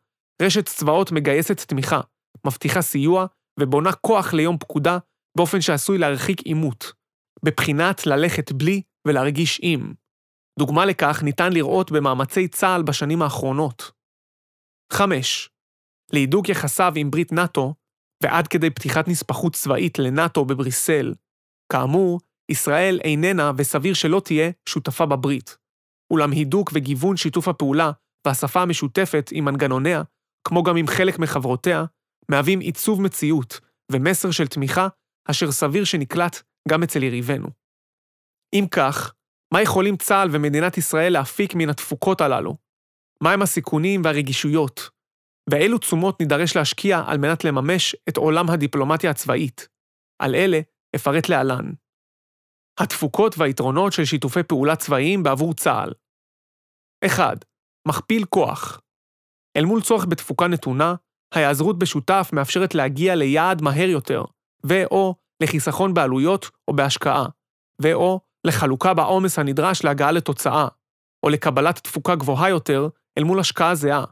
רשת 0.42 0.66
צבאות 0.66 1.12
מגייסת 1.12 1.62
תמיכה, 1.62 2.02
מבטיחה 2.48 2.82
סיוע 2.82 3.26
ובונה 3.60 3.94
כוח 3.94 4.34
ליום 4.34 4.58
פקודה 4.58 4.98
באופן 5.38 5.62
שעשוי 5.62 5.98
להרחיק 5.98 6.42
עימות. 6.42 6.92
בבחינת 7.46 8.08
ללכת 8.08 8.52
בלי 8.52 8.82
ולהרגיש 9.08 9.60
עם. 9.64 9.94
דוגמה 10.60 10.86
לכך 10.86 11.24
ניתן 11.24 11.54
לראות 11.54 11.92
במאמצי 11.92 12.48
צה"ל 12.48 12.84
בשנים 12.84 13.22
האחרונות. 13.22 13.92
5. 14.94 15.50
להידוק 16.14 16.50
יחסיו 16.50 16.94
עם 16.96 17.12
ברית 17.12 17.32
נאט"ו, 17.32 17.74
ועד 18.24 18.48
כדי 18.48 18.70
פתיחת 18.70 19.08
נספחות 19.08 19.54
צבאית 19.54 20.00
לנאט"ו 20.00 20.46
בבריסל. 20.46 21.14
כאמור, 21.72 22.20
ישראל 22.52 23.00
איננה, 23.04 23.52
וסביר 23.58 23.94
שלא 23.94 24.22
תהיה, 24.26 24.52
שותפה 24.70 25.06
בברית. 25.06 25.58
אולם 26.14 26.32
הידוק 26.32 26.72
וגיוון 26.74 27.18
שיתוף 27.18 27.48
הפעולה 27.48 27.92
והשפה 28.28 28.62
המשותפת 28.62 29.30
עם 29.34 29.46
מנגנוניה, 29.46 30.02
כמו 30.48 30.64
גם 30.64 30.78
עם 30.78 30.88
חלק 30.88 31.20
מחברותיה, 31.20 31.86
מהווים 32.32 32.60
עיצוב 32.60 33.02
מציאות 33.02 33.60
ומסר 33.92 34.32
של 34.32 34.48
תמיכה 34.48 34.88
אשר 35.32 35.52
סביר 35.52 35.84
שנקלט 35.84 36.42
גם 36.70 36.84
אצל 36.84 37.04
יריבינו. 37.04 37.48
אם 38.54 38.66
כך, 38.72 39.14
מה 39.54 39.62
יכולים 39.62 39.98
צה"ל 39.98 40.30
ומדינת 40.32 40.78
ישראל 40.78 41.14
להפיק 41.14 41.56
מן 41.56 41.70
התפוקות 41.70 42.22
הללו? 42.22 42.56
מהם 43.24 43.42
הסיכונים 43.42 44.02
והרגישויות? 44.04 44.90
ואילו 45.50 45.78
תשומות 45.78 46.20
נידרש 46.20 46.56
להשקיע 46.56 47.02
על 47.08 47.18
מנת 47.18 47.44
לממש 47.44 47.96
את 48.10 48.18
עולם 48.18 48.50
הדיפלומטיה 48.50 49.12
הצבאית? 49.12 49.68
על 50.20 50.36
אלה 50.36 50.60
אפרט 50.96 51.30
להלן. 51.30 51.72
התפוקות 52.80 53.36
והיתרונות 53.38 53.94
של 53.94 54.06
שיתופי 54.06 54.44
פעולה 54.44 54.76
צבאיים 54.76 55.24
בעבור 55.24 55.54
צה"ל 55.54 55.94
1. 57.06 57.46
מכפיל 57.88 58.26
כוח. 58.26 58.82
אל 59.58 59.66
מול 59.66 59.82
צורך 59.82 60.06
בתפוקה 60.06 60.48
נתונה, 60.48 60.96
ההיעזרות 61.34 61.80
בשותף 61.80 62.30
מאפשרת 62.34 62.76
להגיע 62.76 63.16
ליעד 63.16 63.62
מהר 63.62 63.90
יותר, 63.90 64.24
ו/או 64.66 65.16
לחיסכון 65.44 65.94
בעלויות 65.94 66.50
או 66.68 66.76
בהשקעה, 66.76 67.26
ו/או 67.82 68.20
לחלוקה 68.48 68.94
בעומס 68.94 69.40
הנדרש 69.40 69.84
להגעה 69.84 70.12
לתוצאה, 70.12 70.68
או 71.24 71.30
לקבלת 71.30 71.80
תפוקה 71.80 72.16
גבוהה 72.16 72.50
יותר 72.50 72.88
אל 73.18 73.24
מול 73.24 73.40
השקעה 73.40 73.76
זהה. 73.76 74.06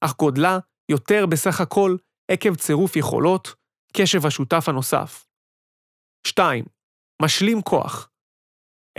אך 0.00 0.16
גודלה 0.16 0.58
יותר 0.90 1.26
בסך 1.26 1.60
הכל 1.60 1.96
עקב 2.30 2.54
צירוף 2.54 2.96
יכולות, 2.96 3.54
קשב 3.92 4.26
השותף 4.26 4.64
הנוסף. 4.68 5.26
2. 6.26 6.64
משלים 7.22 7.62
כוח. 7.62 8.10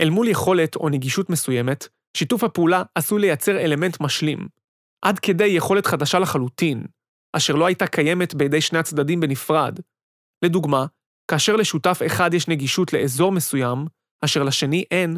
אל 0.00 0.10
מול 0.10 0.28
יכולת 0.28 0.76
או 0.76 0.88
נגישות 0.88 1.30
מסוימת, 1.30 1.88
שיתוף 2.16 2.44
הפעולה 2.44 2.82
עשוי 2.94 3.20
לייצר 3.20 3.58
אלמנט 3.60 4.00
משלים, 4.00 4.48
עד 5.04 5.18
כדי 5.18 5.44
יכולת 5.44 5.86
חדשה 5.86 6.18
לחלוטין, 6.18 6.86
אשר 7.32 7.54
לא 7.54 7.66
הייתה 7.66 7.86
קיימת 7.86 8.34
בידי 8.34 8.60
שני 8.60 8.78
הצדדים 8.78 9.20
בנפרד. 9.20 9.78
לדוגמה, 10.44 10.86
כאשר 11.28 11.56
לשותף 11.56 12.00
אחד 12.06 12.34
יש 12.34 12.48
נגישות 12.48 12.92
לאזור 12.92 13.32
מסוים, 13.32 13.86
אשר 14.24 14.42
לשני 14.42 14.84
אין, 14.90 15.16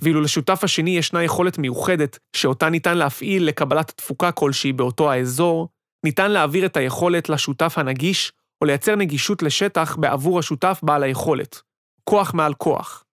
ואילו 0.00 0.20
לשותף 0.20 0.64
השני 0.64 0.90
ישנה 0.90 1.22
יכולת 1.22 1.58
מיוחדת 1.58 2.18
שאותה 2.36 2.68
ניתן 2.68 2.98
להפעיל 2.98 3.44
לקבלת 3.48 3.90
תפוקה 3.90 4.32
כלשהי 4.32 4.72
באותו 4.72 5.12
האזור, 5.12 5.68
ניתן 6.04 6.30
להעביר 6.30 6.66
את 6.66 6.76
היכולת 6.76 7.28
לשותף 7.28 7.74
הנגיש, 7.76 8.32
או 8.60 8.66
לייצר 8.66 8.96
נגישות 8.96 9.42
לשטח 9.42 9.96
בעבור 9.96 10.38
השותף 10.38 10.80
בעל 10.82 11.02
היכולת. 11.02 11.62
כוח 12.04 12.34
מעל 12.34 12.54
כוח. 12.54 13.04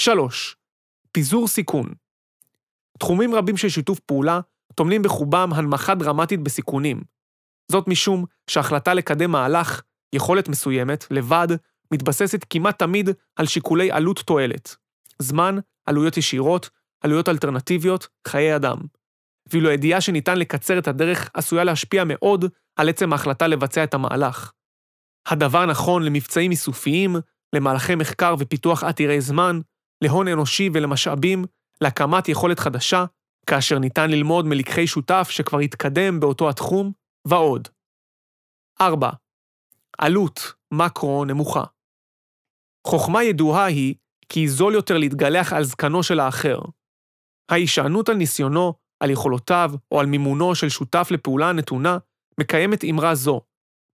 3. 0.00 0.56
פיזור 1.12 1.48
סיכון. 1.48 1.94
תחומים 2.98 3.34
רבים 3.34 3.56
של 3.56 3.68
שיתוף 3.68 4.00
פעולה 4.00 4.40
טומנים 4.74 5.02
בחובם 5.02 5.50
הנמכה 5.52 5.94
דרמטית 5.94 6.40
בסיכונים. 6.40 7.15
זאת 7.72 7.88
משום 7.88 8.24
שהחלטה 8.50 8.94
לקדם 8.94 9.30
מהלך, 9.30 9.82
יכולת 10.12 10.48
מסוימת, 10.48 11.06
לבד, 11.10 11.48
מתבססת 11.92 12.44
כמעט 12.50 12.78
תמיד 12.78 13.10
על 13.36 13.46
שיקולי 13.46 13.90
עלות 13.90 14.18
תועלת. 14.18 14.76
זמן, 15.18 15.58
עלויות 15.86 16.16
ישירות, 16.16 16.70
עלויות 17.00 17.28
אלטרנטיביות, 17.28 18.08
חיי 18.28 18.56
אדם. 18.56 18.76
ואילו 19.52 19.70
הידיעה 19.70 20.00
שניתן 20.00 20.38
לקצר 20.38 20.78
את 20.78 20.88
הדרך 20.88 21.30
עשויה 21.34 21.64
להשפיע 21.64 22.04
מאוד 22.06 22.44
על 22.76 22.88
עצם 22.88 23.12
ההחלטה 23.12 23.46
לבצע 23.46 23.84
את 23.84 23.94
המהלך. 23.94 24.52
הדבר 25.26 25.66
נכון 25.66 26.02
למבצעים 26.02 26.50
איסופיים, 26.50 27.16
למהלכי 27.52 27.94
מחקר 27.94 28.34
ופיתוח 28.38 28.84
עתירי 28.84 29.20
זמן, 29.20 29.60
להון 30.04 30.28
אנושי 30.28 30.70
ולמשאבים, 30.72 31.44
להקמת 31.80 32.28
יכולת 32.28 32.58
חדשה, 32.58 33.04
כאשר 33.46 33.78
ניתן 33.78 34.10
ללמוד 34.10 34.46
מלקחי 34.46 34.86
שותף 34.86 35.28
שכבר 35.30 35.58
התקדם 35.58 36.20
באותו 36.20 36.48
התחום, 36.48 36.92
ועוד. 37.28 37.68
4. 38.80 39.10
עלות 39.98 40.40
מקרו 40.72 41.24
נמוכה. 41.24 41.64
חוכמה 42.86 43.22
ידועה 43.22 43.64
היא 43.64 43.94
כי 44.28 44.48
זול 44.48 44.74
יותר 44.74 44.98
להתגלח 44.98 45.52
על 45.52 45.64
זקנו 45.64 46.02
של 46.02 46.20
האחר. 46.20 46.58
ההישענות 47.48 48.08
על 48.08 48.16
ניסיונו, 48.16 48.74
על 49.00 49.10
יכולותיו 49.10 49.70
או 49.92 50.00
על 50.00 50.06
מימונו 50.06 50.54
של 50.54 50.68
שותף 50.68 51.08
לפעולה 51.10 51.48
הנתונה, 51.48 51.98
מקיימת 52.40 52.84
אמרה 52.84 53.14
זו, 53.14 53.40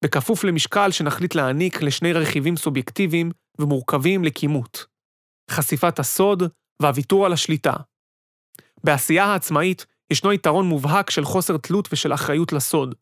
בכפוף 0.04 0.44
למשקל 0.44 0.90
שנחליט 0.90 1.34
להעניק 1.34 1.82
לשני 1.82 2.12
רכיבים 2.12 2.56
סובייקטיביים 2.56 3.30
ומורכבים 3.58 4.24
לכימות. 4.24 4.86
חשיפת 5.50 5.98
הסוד 5.98 6.42
והוויתור 6.82 7.26
על 7.26 7.32
השליטה. 7.32 7.74
בעשייה 8.84 9.24
העצמאית 9.24 9.86
ישנו 10.10 10.32
יתרון 10.32 10.66
מובהק 10.66 11.10
של 11.10 11.24
חוסר 11.24 11.56
תלות 11.56 11.88
ושל 11.92 12.14
אחריות 12.14 12.52
לסוד. 12.52 12.94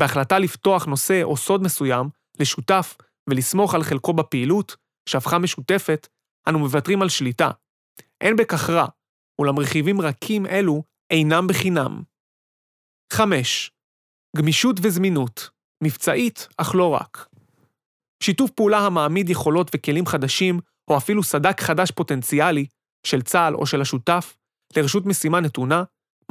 בהחלטה 0.00 0.38
לפתוח 0.38 0.84
נושא 0.84 1.22
או 1.22 1.36
סוד 1.36 1.62
מסוים 1.62 2.08
לשותף 2.40 2.96
ולסמוך 3.30 3.74
על 3.74 3.82
חלקו 3.82 4.12
בפעילות, 4.12 4.76
שהפכה 5.08 5.38
משותפת, 5.38 6.08
אנו 6.48 6.58
מוותרים 6.58 7.02
על 7.02 7.08
שליטה. 7.08 7.50
אין 8.20 8.36
בכך 8.36 8.70
רע, 8.70 8.86
אולם 9.38 9.58
רכיבים 9.58 10.00
רכים 10.00 10.46
אלו 10.46 10.82
אינם 11.10 11.46
בחינם. 11.46 12.02
5. 13.12 13.70
גמישות 14.36 14.76
וזמינות, 14.82 15.50
מבצעית, 15.84 16.48
אך 16.56 16.74
לא 16.74 16.88
רק. 16.88 17.28
שיתוף 18.22 18.50
פעולה 18.50 18.78
המעמיד 18.78 19.30
יכולות 19.30 19.70
וכלים 19.74 20.06
חדשים, 20.06 20.60
או 20.90 20.96
אפילו 20.96 21.22
סדק 21.22 21.60
חדש 21.60 21.90
פוטנציאלי, 21.90 22.66
של 23.06 23.22
צה"ל 23.22 23.54
או 23.54 23.66
של 23.66 23.80
השותף, 23.80 24.36
לרשות 24.76 25.06
משימה 25.06 25.40
נתונה, 25.40 25.82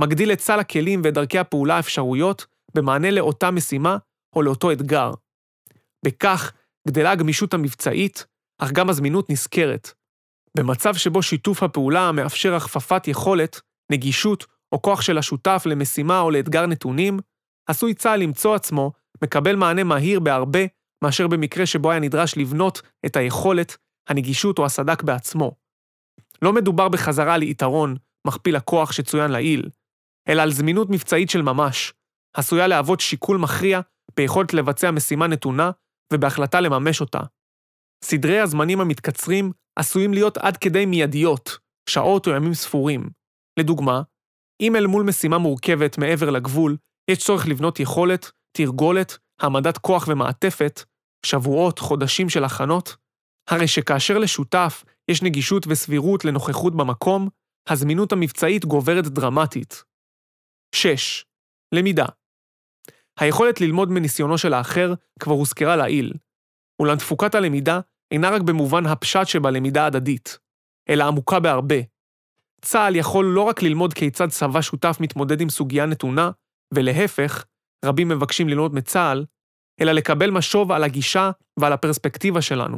מגדיל 0.02 0.32
את 0.32 0.40
סל 0.40 0.60
הכלים 0.60 1.02
ואת 1.04 1.14
דרכי 1.14 1.40
הפעולה 1.40 1.76
האפשרויות 1.76 2.46
במענה 2.76 3.12
לאותה 3.12 3.52
משימה 3.52 3.98
או 4.36 4.42
לאותו 4.42 4.72
אתגר. 4.72 5.12
בכך 6.06 6.54
גדלה 6.88 7.12
הגמישות 7.12 7.54
המבצעית, 7.54 8.26
אך 8.62 8.72
גם 8.72 8.90
הזמינות 8.90 9.30
נזכרת. 9.30 9.92
במצב 10.58 10.96
שבו 10.96 11.24
שיתוף 11.24 11.64
הפעולה 11.64 12.12
מאפשר 12.12 12.56
הכפפת 12.56 13.08
יכולת, 13.08 13.62
נגישות 13.92 14.46
או 14.72 14.82
כוח 14.82 15.02
של 15.02 15.18
השותף 15.18 15.64
למשימה 15.66 16.20
או 16.20 16.32
לאתגר 16.32 16.66
נתונים, 16.66 17.20
עשוי 17.70 17.94
צה"ל 17.94 18.20
למצוא 18.20 18.56
עצמו 18.56 18.92
מקבל 19.24 19.56
מענה 19.56 19.84
מהיר 19.84 20.20
בהרבה 20.20 20.60
מאשר 21.04 21.28
במקרה 21.28 21.66
שבו 21.66 21.92
היה 21.92 22.00
נדרש 22.00 22.38
לבנות 22.38 22.82
את 23.06 23.16
היכולת, 23.16 23.78
הנגישות 24.10 24.60
או 24.60 24.66
הסדק 24.66 25.04
בעצמו. 25.04 25.52
לא 26.42 26.54
מדובר 26.54 26.90
בחזרה 26.90 27.38
ליתרון, 27.38 27.96
מכפיל 28.28 28.56
הכוח 28.56 28.92
שצוין 28.92 29.32
לעיל, 29.32 29.70
אלא 30.28 30.42
על 30.42 30.52
זמינות 30.52 30.90
מבצעית 30.90 31.30
של 31.30 31.42
ממש, 31.42 31.94
עשויה 32.34 32.68
להוות 32.68 33.00
שיקול 33.00 33.38
מכריע 33.38 33.82
ביכולת 34.16 34.54
לבצע 34.54 34.92
משימה 34.92 35.28
נתונה 35.28 35.72
ובהחלטה 36.14 36.62
לממש 36.62 37.02
אותה. 37.02 37.20
סדרי 38.04 38.40
הזמנים 38.40 38.82
המתקצרים 38.82 39.52
עשויים 39.76 40.14
להיות 40.14 40.38
עד 40.38 40.58
כדי 40.58 40.86
מיידיות, 40.86 41.58
שעות 41.90 42.28
או 42.28 42.32
ימים 42.32 42.54
ספורים. 42.54 43.10
לדוגמה, 43.60 44.02
אם 44.62 44.76
אל 44.76 44.88
מול 44.88 45.04
משימה 45.04 45.38
מורכבת 45.38 45.98
מעבר 45.98 46.30
לגבול, 46.30 46.78
יש 47.12 47.18
צורך 47.18 47.48
לבנות 47.48 47.80
יכולת, 47.80 48.32
תרגולת, 48.58 49.18
העמדת 49.42 49.78
כוח 49.78 50.08
ומעטפת, 50.08 50.84
שבועות, 51.26 51.80
חודשים 51.80 52.30
של 52.30 52.44
הכנות, 52.44 52.96
הרי 53.50 53.68
שכאשר 53.68 54.18
לשותף 54.18 54.84
יש 55.08 55.22
נגישות 55.22 55.66
וסבירות 55.68 56.26
לנוכחות 56.26 56.76
במקום, 56.76 57.30
הזמינות 57.68 58.12
המבצעית 58.12 58.66
גוברת 58.66 59.08
דרמטית. 59.08 59.84
6. 60.76 61.26
למידה. 61.72 62.06
היכולת 63.20 63.62
ללמוד 63.62 63.90
מניסיונו 63.92 64.38
של 64.38 64.54
האחר 64.54 64.94
כבר 65.20 65.34
הוזכרה 65.34 65.76
לעיל, 65.76 66.14
אולם 66.80 66.98
תפוקת 66.98 67.36
הלמידה 67.36 67.80
אינה 68.12 68.30
רק 68.30 68.42
במובן 68.42 68.86
הפשט 68.86 69.28
שבלמידה 69.28 69.86
הדדית, 69.86 70.38
אלא 70.90 71.04
עמוקה 71.04 71.40
בהרבה. 71.40 71.76
צה"ל 72.62 72.96
יכול 72.96 73.26
לא 73.26 73.42
רק 73.42 73.62
ללמוד 73.62 73.94
כיצד 73.94 74.30
צבא 74.30 74.62
שותף 74.62 74.98
מתמודד 75.00 75.42
עם 75.42 75.50
סוגיה 75.50 75.86
נתונה, 75.86 76.32
ולהפך, 76.74 77.46
רבים 77.86 78.08
מבקשים 78.08 78.50
ללמוד 78.50 78.76
מצה"ל, 78.76 79.26
אלא 79.82 79.92
לקבל 79.92 80.32
משוב 80.32 80.72
על 80.72 80.84
הגישה 80.84 81.32
ועל 81.60 81.74
הפרספקטיבה 81.74 82.42
שלנו. 82.42 82.78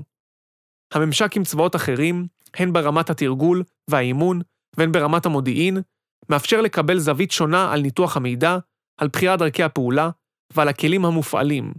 הממשק 0.94 1.36
עם 1.36 1.44
צבאות 1.44 1.76
אחרים, 1.76 2.28
הן 2.56 2.74
ברמת 2.74 3.10
התרגול 3.10 3.64
והאימון, 3.90 4.42
והן 4.78 4.92
ברמת 4.92 5.26
המודיעין, 5.26 5.78
מאפשר 6.30 6.62
לקבל 6.62 7.00
זווית 7.00 7.32
שונה 7.32 7.74
על 7.74 7.82
ניתוח 7.82 8.18
המידע, 8.18 8.58
על 9.00 9.08
בחירת 9.08 9.40
דרכי 9.40 9.64
הפעולה 9.64 10.10
ועל 10.54 10.68
הכלים 10.68 11.06
המופעלים. 11.06 11.74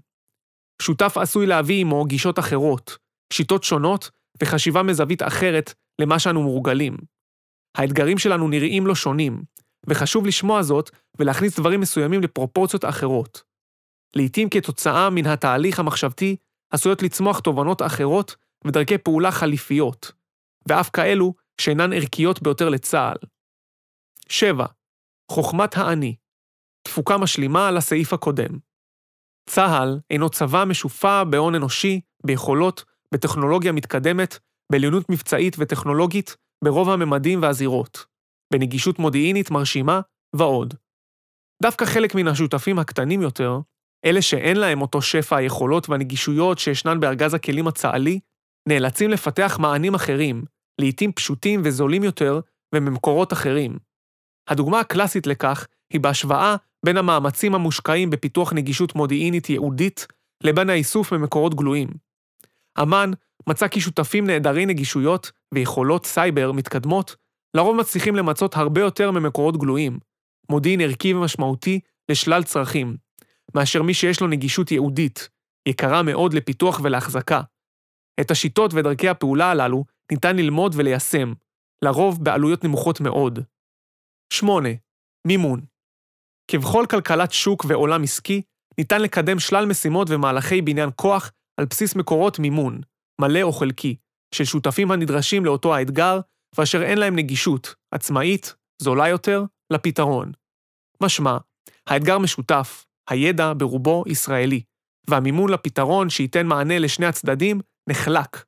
שותף 0.83 1.17
עשוי 1.17 1.47
להביא 1.47 1.81
עמו 1.81 2.05
גישות 2.05 2.39
אחרות, 2.39 2.99
שיטות 3.33 3.65
שונות 3.65 4.11
וחשיבה 4.43 4.83
מזווית 4.83 5.23
אחרת 5.23 5.75
למה 6.01 6.19
שאנו 6.19 6.43
מורגלים. 6.43 6.97
האתגרים 7.77 8.19
שלנו 8.19 8.49
נראים 8.49 8.87
לא 8.87 8.95
שונים, 8.95 9.43
וחשוב 9.87 10.27
לשמוע 10.27 10.63
זאת 10.63 10.91
ולהכניס 11.19 11.61
דברים 11.61 11.81
מסוימים 11.81 12.21
לפרופורציות 12.21 12.85
אחרות. 12.85 13.43
לעתים 14.17 14.49
כתוצאה 14.51 15.11
מן 15.11 15.27
התהליך 15.27 15.81
המחשבתי 15.81 16.37
עשויות 16.73 17.03
לצמוח 17.03 17.41
תובנות 17.41 17.83
אחרות 17.83 18.37
ודרכי 18.65 18.99
פעולה 18.99 19.31
חליפיות, 19.31 20.13
ואף 20.69 20.91
כאלו 20.91 21.35
שאינן 21.61 21.93
ערכיות 21.93 22.43
ביותר 22.43 22.69
לצה"ל. 22.69 23.17
7. 24.29 24.67
חוכמת 25.31 25.77
האני 25.77 26.15
תפוקה 26.83 27.19
משלימה 27.19 27.71
לסעיף 27.71 28.13
הקודם. 28.13 28.59
צה"ל 29.51 30.01
אינו 30.11 30.29
צבא 30.29 30.65
משופע 30.65 31.25
בהון 31.25 31.55
אנושי, 31.55 32.01
ביכולות, 32.25 32.85
בטכנולוגיה 33.15 33.73
מתקדמת, 33.73 34.39
בעליונות 34.73 35.11
מבצעית 35.11 35.57
וטכנולוגית, 35.59 36.37
ברוב 36.65 36.91
הממדים 36.91 37.43
והזירות, 37.43 38.07
בנגישות 38.53 38.99
מודיעינית 38.99 39.51
מרשימה 39.51 40.01
ועוד. 40.37 40.75
דווקא 41.63 41.85
חלק 41.85 42.15
מן 42.15 42.29
השותפים 42.29 42.79
הקטנים 42.79 43.23
יותר, 43.23 43.61
אלה 44.05 44.23
שאין 44.23 44.57
להם 44.57 44.83
אותו 44.83 45.03
שפע 45.03 45.37
היכולות 45.37 45.89
והנגישויות 45.89 46.59
שישנן 46.59 47.01
בארגז 47.01 47.35
הכלים 47.35 47.69
הצה"לי, 47.69 48.21
נאלצים 48.69 49.11
לפתח 49.11 49.59
מענים 49.61 49.95
אחרים, 49.95 50.45
לעתים 50.81 51.13
פשוטים 51.13 51.61
וזולים 51.65 52.05
יותר 52.05 52.41
וממקורות 52.75 53.33
אחרים. 53.33 53.79
הדוגמה 54.49 54.81
הקלאסית 54.81 55.27
לכך 55.27 55.67
היא 55.93 56.01
בהשוואה 56.01 56.57
בין 56.85 56.97
המאמצים 56.97 57.55
המושקעים 57.55 58.11
בפיתוח 58.11 58.53
נגישות 58.53 58.95
מודיעינית 58.95 59.51
ייעודית 59.51 60.07
לבין 60.43 60.71
האיסוף 60.71 61.13
ממקורות 61.13 61.55
גלויים. 61.55 61.89
אמ"ן 62.83 63.11
מצא 63.47 63.69
כי 63.69 63.81
שותפים 63.81 64.27
נעדרי 64.27 64.67
נגישויות 64.67 65.31
ויכולות 65.55 66.07
סייבר 66.07 66.53
מתקדמות, 66.53 67.17
לרוב 67.57 67.77
מצליחים 67.77 68.17
למצות 68.17 68.57
הרבה 68.57 68.81
יותר 68.81 69.11
ממקורות 69.11 69.57
גלויים, 69.57 69.99
מודיעין 70.51 70.81
ערכי 70.81 71.15
ומשמעותי 71.15 71.81
לשלל 72.11 72.43
צרכים, 72.43 72.97
מאשר 73.55 73.83
מי 73.83 73.95
שיש 73.95 74.21
לו 74.21 74.27
נגישות 74.27 74.71
ייעודית, 74.71 75.29
יקרה 75.69 76.03
מאוד 76.03 76.35
לפיתוח 76.35 76.81
ולהחזקה. 76.83 77.41
את 78.21 78.31
השיטות 78.31 78.75
ודרכי 78.75 79.09
הפעולה 79.09 79.51
הללו 79.51 79.85
ניתן 80.13 80.37
ללמוד 80.37 80.75
וליישם, 80.77 81.33
לרוב 81.85 82.25
בעלויות 82.25 82.65
נמוכות 82.65 83.01
מאוד. 83.01 83.39
8. 84.33 84.69
מימון 85.27 85.61
כבכל 86.53 86.85
כלכלת 86.91 87.33
שוק 87.33 87.65
ועולם 87.69 88.03
עסקי, 88.03 88.43
ניתן 88.79 89.03
לקדם 89.03 89.39
שלל 89.39 89.67
משימות 89.67 90.11
ומהלכי 90.11 90.63
בניין 90.63 90.91
כוח 90.97 91.31
על 91.61 91.67
בסיס 91.67 91.97
מקורות 91.97 92.39
מימון, 92.39 92.81
מלא 93.21 93.43
או 93.43 93.53
חלקי, 93.53 93.97
של 94.35 94.45
שותפים 94.45 94.91
הנדרשים 94.91 95.45
לאותו 95.45 95.75
האתגר, 95.75 96.21
ואשר 96.59 96.83
אין 96.83 96.99
להם 96.99 97.17
נגישות, 97.17 97.75
עצמאית, 97.95 98.55
זולה 98.83 99.09
יותר, 99.09 99.45
לפתרון. 99.73 100.33
משמע, 101.03 101.39
האתגר 101.87 102.19
משותף, 102.19 102.87
הידע 103.11 103.53
ברובו 103.57 104.05
ישראלי, 104.07 104.63
והמימון 105.11 105.51
לפתרון 105.51 106.11
שייתן 106.11 106.47
מענה 106.47 106.79
לשני 106.79 107.07
הצדדים 107.07 107.61
נחלק, 107.89 108.45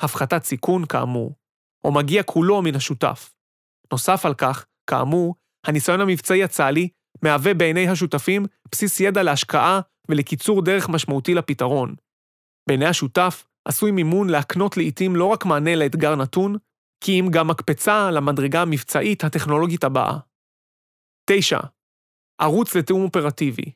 הפחתת 0.00 0.44
סיכון 0.44 0.86
כאמור, 0.86 1.34
או 1.84 1.92
מגיע 1.92 2.22
כולו 2.22 2.62
מן 2.62 2.74
השותף. 2.74 3.32
נוסף 3.92 4.26
על 4.26 4.34
כך, 4.34 4.66
כאמור, 4.90 5.34
הניסיון 5.66 6.00
המבצעי 6.00 6.44
הצה"לי 6.44 6.88
מהווה 7.22 7.54
בעיני 7.54 7.88
השותפים 7.88 8.46
בסיס 8.72 9.00
ידע 9.00 9.22
להשקעה 9.22 9.80
ולקיצור 10.08 10.64
דרך 10.64 10.88
משמעותי 10.88 11.34
לפתרון. 11.34 11.94
בעיני 12.68 12.86
השותף 12.86 13.44
עשוי 13.64 13.90
מימון 13.90 14.28
להקנות 14.30 14.76
לעתים 14.76 15.16
לא 15.16 15.24
רק 15.24 15.44
מענה 15.44 15.74
לאתגר 15.76 16.14
נתון, 16.16 16.56
כי 17.04 17.20
אם 17.20 17.26
גם 17.32 17.48
מקפצה 17.48 18.10
למדרגה 18.10 18.62
המבצעית 18.62 19.24
הטכנולוגית 19.24 19.84
הבאה. 19.84 20.18
9. 21.30 21.58
ערוץ 22.40 22.74
לתיאום 22.74 23.04
אופרטיבי. 23.04 23.72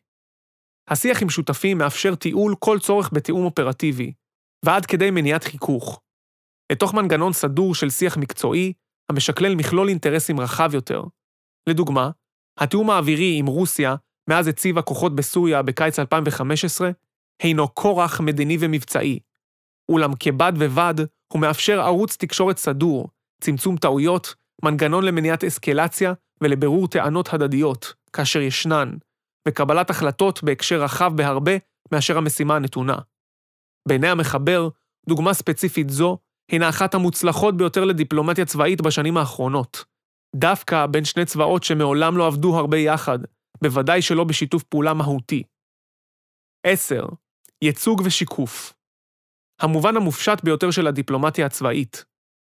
השיח 0.90 1.22
עם 1.22 1.30
שותפים 1.30 1.78
מאפשר 1.78 2.14
תיעול 2.14 2.54
כל 2.58 2.78
צורך 2.78 3.10
בתיאום 3.12 3.44
אופרטיבי, 3.44 4.12
ועד 4.64 4.86
כדי 4.86 5.10
מניעת 5.10 5.44
חיכוך. 5.44 6.00
לתוך 6.72 6.94
מנגנון 6.94 7.32
סדור 7.32 7.74
של 7.74 7.90
שיח 7.90 8.16
מקצועי, 8.16 8.72
המשקלל 9.10 9.54
מכלול 9.54 9.88
אינטרסים 9.88 10.40
רחב 10.40 10.70
יותר. 10.74 11.02
לדוגמה, 11.68 12.10
התיאום 12.58 12.90
האווירי 12.90 13.38
עם 13.38 13.46
רוסיה, 13.46 13.94
מאז 14.28 14.46
הציבה 14.48 14.82
כוחות 14.82 15.14
בסוריה 15.14 15.62
בקיץ 15.62 15.98
2015, 15.98 16.90
הינו 17.42 17.74
כורח 17.74 18.20
מדיני 18.20 18.56
ומבצעי. 18.60 19.18
אולם 19.88 20.10
כבד 20.20 20.52
ובד, 20.58 20.94
הוא 21.32 21.40
מאפשר 21.40 21.80
ערוץ 21.80 22.16
תקשורת 22.16 22.58
סדור, 22.58 23.08
צמצום 23.40 23.76
טעויות, 23.76 24.34
מנגנון 24.64 25.04
למניעת 25.04 25.44
אסקלציה 25.44 26.12
ולבירור 26.40 26.88
טענות 26.88 27.34
הדדיות, 27.34 27.94
כאשר 28.12 28.40
ישנן, 28.40 28.96
וקבלת 29.48 29.90
החלטות 29.90 30.42
בהקשר 30.42 30.82
רחב 30.82 31.12
בהרבה 31.16 31.52
מאשר 31.92 32.18
המשימה 32.18 32.56
הנתונה. 32.56 32.96
בעיני 33.88 34.08
המחבר, 34.08 34.68
דוגמה 35.08 35.34
ספציפית 35.34 35.90
זו 35.90 36.18
הינה 36.50 36.68
אחת 36.68 36.94
המוצלחות 36.94 37.56
ביותר 37.56 37.84
לדיפלומטיה 37.84 38.44
צבאית 38.44 38.80
בשנים 38.80 39.16
האחרונות. 39.16 39.84
דווקא 40.36 40.86
בין 40.86 41.04
שני 41.04 41.24
צבאות 41.24 41.62
שמעולם 41.62 42.16
לא 42.16 42.26
עבדו 42.26 42.56
הרבה 42.56 42.78
יחד, 42.78 43.18
בוודאי 43.62 44.02
שלא 44.02 44.24
בשיתוף 44.24 44.62
פעולה 44.62 44.94
מהותי. 44.94 45.42
10. 46.66 47.06
ייצוג 47.62 48.02
ושיקוף. 48.04 48.72
המובן 49.60 49.96
המופשט 49.96 50.44
ביותר 50.44 50.70
של 50.70 50.86
הדיפלומטיה 50.86 51.46
הצבאית. 51.46 52.04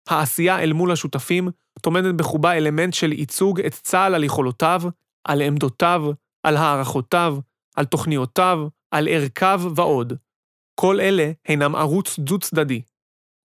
העשייה 0.08 0.62
אל 0.62 0.72
מול 0.72 0.92
השותפים 0.92 1.48
טומנת 1.82 2.14
בחובה 2.14 2.52
אלמנט 2.52 2.94
של 2.94 3.12
ייצוג 3.12 3.60
את 3.60 3.72
צה"ל 3.72 4.14
על 4.14 4.24
יכולותיו, 4.24 4.82
על 5.28 5.40
עמדותיו, 5.42 6.02
על 6.42 6.56
הערכותיו, 6.56 7.38
על 7.76 7.84
תוכניותיו, 7.84 8.68
על 8.90 9.08
ערכיו 9.08 9.60
ועוד. 9.76 10.12
כל 10.80 11.00
אלה 11.00 11.30
הינם 11.48 11.76
ערוץ 11.76 12.18
דו-צדדי. 12.18 12.82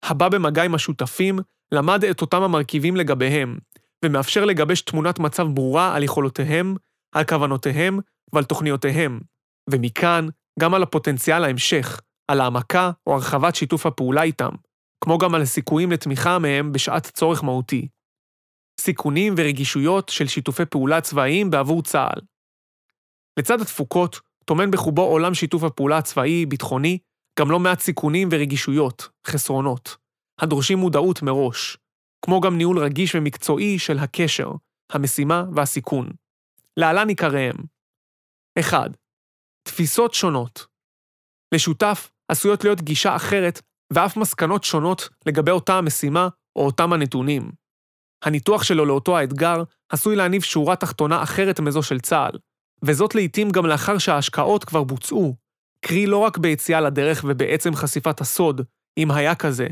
הבא 0.03 0.29
במגע 0.29 0.63
עם 0.63 0.75
השותפים, 0.75 1.39
למד 1.71 2.03
את 2.03 2.21
אותם 2.21 2.41
המרכיבים 2.41 2.95
לגביהם, 2.95 3.58
ומאפשר 4.06 4.46
לגבש 4.46 4.82
תמונת 4.82 5.20
מצב 5.20 5.48
ברורה 5.48 5.96
על 5.96 6.04
יכולותיהם, 6.04 6.76
על 7.16 7.24
כוונותיהם 7.24 8.00
ועל 8.34 8.44
תוכניותיהם, 8.44 9.20
ומכאן 9.70 10.28
גם 10.60 10.74
על 10.74 10.84
הפוטנציאל 10.84 11.44
ההמשך, 11.44 12.02
על 12.28 12.42
העמקה 12.42 12.92
או 13.08 13.14
הרחבת 13.14 13.56
שיתוף 13.56 13.86
הפעולה 13.86 14.24
איתם, 14.24 14.52
כמו 15.04 15.18
גם 15.18 15.36
על 15.36 15.42
הסיכויים 15.42 15.92
לתמיכה 15.92 16.40
מהם 16.40 16.72
בשעת 16.72 17.12
צורך 17.14 17.44
מהותי. 17.44 17.88
סיכונים 18.80 19.34
ורגישויות 19.38 20.10
של 20.10 20.28
שיתופי 20.28 20.66
פעולה 20.66 21.02
צבאיים 21.02 21.50
בעבור 21.50 21.84
צה"ל. 21.84 22.22
לצד 23.40 23.62
התפוקות, 23.62 24.20
טומן 24.46 24.72
בחובו 24.72 25.02
עולם 25.02 25.34
שיתוף 25.34 25.64
הפעולה 25.64 25.98
הצבאי-ביטחוני 25.98 26.98
גם 27.40 27.52
לא 27.52 27.60
מעט 27.60 27.80
סיכונים 27.80 28.30
ורגישויות, 28.32 29.10
חסרונות, 29.28 29.98
הדורשים 30.40 30.78
מודעות 30.78 31.22
מראש, 31.22 31.78
כמו 32.21 32.41
גם 32.41 32.58
ניהול 32.58 32.79
רגיש 32.79 33.15
ומקצועי 33.15 33.79
של 33.79 33.99
הקשר, 33.99 34.51
המשימה 34.91 35.43
והסיכון. 35.55 36.10
להלן 36.77 37.10
עיקריהם 37.10 37.55
1. 38.60 38.91
תפיסות 39.63 40.13
שונות. 40.13 40.65
לשותף 41.53 42.10
עשויות 42.32 42.63
להיות 42.63 42.82
גישה 42.82 43.15
אחרת 43.15 43.62
ואף 43.93 44.17
מסקנות 44.17 44.63
שונות 44.63 45.10
לגבי 45.25 45.51
אותה 45.51 45.73
המשימה 45.77 46.27
או 46.55 46.65
אותם 46.65 46.93
הנתונים. 46.93 47.51
הניתוח 48.23 48.63
שלו 48.63 48.86
לאותו 48.86 49.17
האתגר 49.17 49.63
עשוי 49.89 50.15
להניב 50.15 50.41
שורה 50.41 50.75
תחתונה 50.75 51.23
אחרת 51.23 51.60
מזו 51.60 51.84
של 51.84 51.99
צה"ל, 51.99 52.39
וזאת 52.84 53.15
לעיתים 53.15 53.49
גם 53.49 53.65
לאחר 53.65 53.97
שההשקעות 53.97 54.63
כבר 54.63 54.84
בוצעו, 54.84 55.36
קרי 55.86 56.05
לא 56.05 56.17
רק 56.17 56.38
ביציאה 56.38 56.82
לדרך 56.82 57.25
ובעצם 57.27 57.75
חשיפת 57.75 58.21
הסוד, 58.21 58.62
אם 58.97 59.12
היה 59.12 59.36
כזה, 59.36 59.67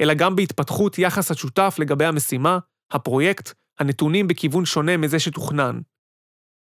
אלא 0.00 0.14
גם 0.14 0.36
בהתפתחות 0.36 0.98
יחס 0.98 1.30
השותף 1.30 1.76
לגבי 1.78 2.04
המשימה, 2.04 2.58
הפרויקט, 2.92 3.52
הנתונים 3.78 4.28
בכיוון 4.28 4.64
שונה 4.64 4.96
מזה 4.96 5.18
שתוכנן. 5.18 5.80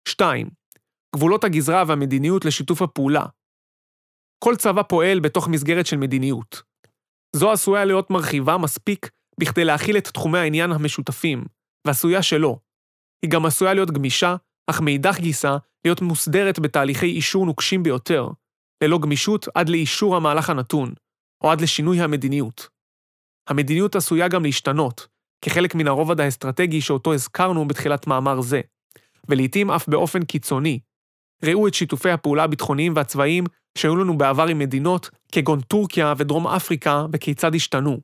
2. 0.08 0.50
גבולות 1.16 1.44
הגזרה 1.44 1.84
והמדיניות 1.86 2.44
לשיתוף 2.44 2.82
הפעולה. 2.82 3.26
כל 4.44 4.56
צבא 4.56 4.82
פועל 4.82 5.20
בתוך 5.20 5.48
מסגרת 5.48 5.86
של 5.86 5.96
מדיניות. 5.96 6.62
זו 7.36 7.52
עשויה 7.52 7.84
להיות 7.84 8.10
מרחיבה 8.10 8.58
מספיק 8.58 9.10
בכדי 9.40 9.64
להכיל 9.64 9.96
את 9.96 10.08
תחומי 10.08 10.38
העניין 10.38 10.72
המשותפים, 10.72 11.44
ועשויה 11.86 12.22
שלא. 12.22 12.58
היא 13.22 13.30
גם 13.30 13.46
עשויה 13.46 13.74
להיות 13.74 13.90
גמישה, 13.90 14.36
אך 14.70 14.80
מאידך 14.80 15.18
גיסה, 15.20 15.56
להיות 15.84 16.00
מוסדרת 16.00 16.58
בתהליכי 16.58 17.06
אישור 17.06 17.46
נוקשים 17.46 17.82
ביותר, 17.82 18.28
ללא 18.84 18.98
גמישות 18.98 19.46
עד 19.54 19.68
לאישור 19.68 20.16
המהלך 20.16 20.50
הנתון, 20.50 20.94
או 21.44 21.50
עד 21.50 21.60
לשינוי 21.60 22.00
המדיניות. 22.00 22.68
המדיניות 23.50 23.96
עשויה 23.96 24.28
גם 24.28 24.44
להשתנות, 24.44 25.06
כחלק 25.44 25.74
מן 25.74 25.88
הרובד 25.88 26.20
האסטרטגי 26.20 26.80
שאותו 26.80 27.14
הזכרנו 27.14 27.68
בתחילת 27.68 28.06
מאמר 28.06 28.40
זה, 28.40 28.60
ולעיתים 29.28 29.70
אף 29.70 29.88
באופן 29.88 30.24
קיצוני. 30.24 30.80
ראו 31.44 31.68
את 31.68 31.74
שיתופי 31.74 32.10
הפעולה 32.10 32.44
הביטחוניים 32.44 32.92
והצבאיים 32.96 33.44
שהיו 33.78 33.96
לנו 33.96 34.18
בעבר 34.18 34.46
עם 34.46 34.58
מדינות 34.58 35.10
כגון 35.32 35.60
טורקיה 35.60 36.14
ודרום 36.16 36.46
אפריקה 36.46 37.06
וכיצד 37.12 37.54
השתנו. 37.54 38.00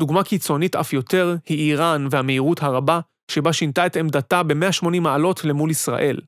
דוגמה 0.00 0.24
קיצונית 0.24 0.76
אף 0.76 0.92
יותר 0.92 1.36
היא 1.46 1.70
איראן 1.70 2.06
והמהירות 2.10 2.62
הרבה 2.62 3.00
שבה 3.30 3.52
שינתה 3.52 3.86
את 3.86 3.96
עמדתה 3.96 4.42
ב-180 4.42 5.00
מעלות 5.00 5.44
למול 5.44 5.70
ישראל. 5.70 6.20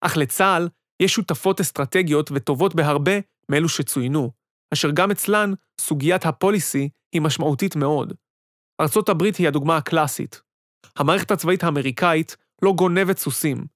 אך 0.00 0.16
לצה"ל 0.16 0.68
יש 1.02 1.12
שותפות 1.12 1.60
אסטרטגיות 1.60 2.30
וטובות 2.34 2.74
בהרבה 2.74 3.12
מאלו 3.48 3.68
שצוינו, 3.68 4.30
אשר 4.74 4.90
גם 4.90 5.10
אצלן 5.10 5.52
סוגיית 5.80 6.26
הפוליסי 6.26 6.88
היא 7.14 7.22
משמעותית 7.22 7.76
מאוד. 7.76 8.12
ארצות 8.80 9.08
הברית 9.08 9.36
היא 9.36 9.48
הדוגמה 9.48 9.76
הקלאסית. 9.76 10.42
המערכת 10.96 11.30
הצבאית 11.30 11.64
האמריקאית 11.64 12.36
לא 12.62 12.72
גונבת 12.72 13.18
סוסים. 13.18 13.66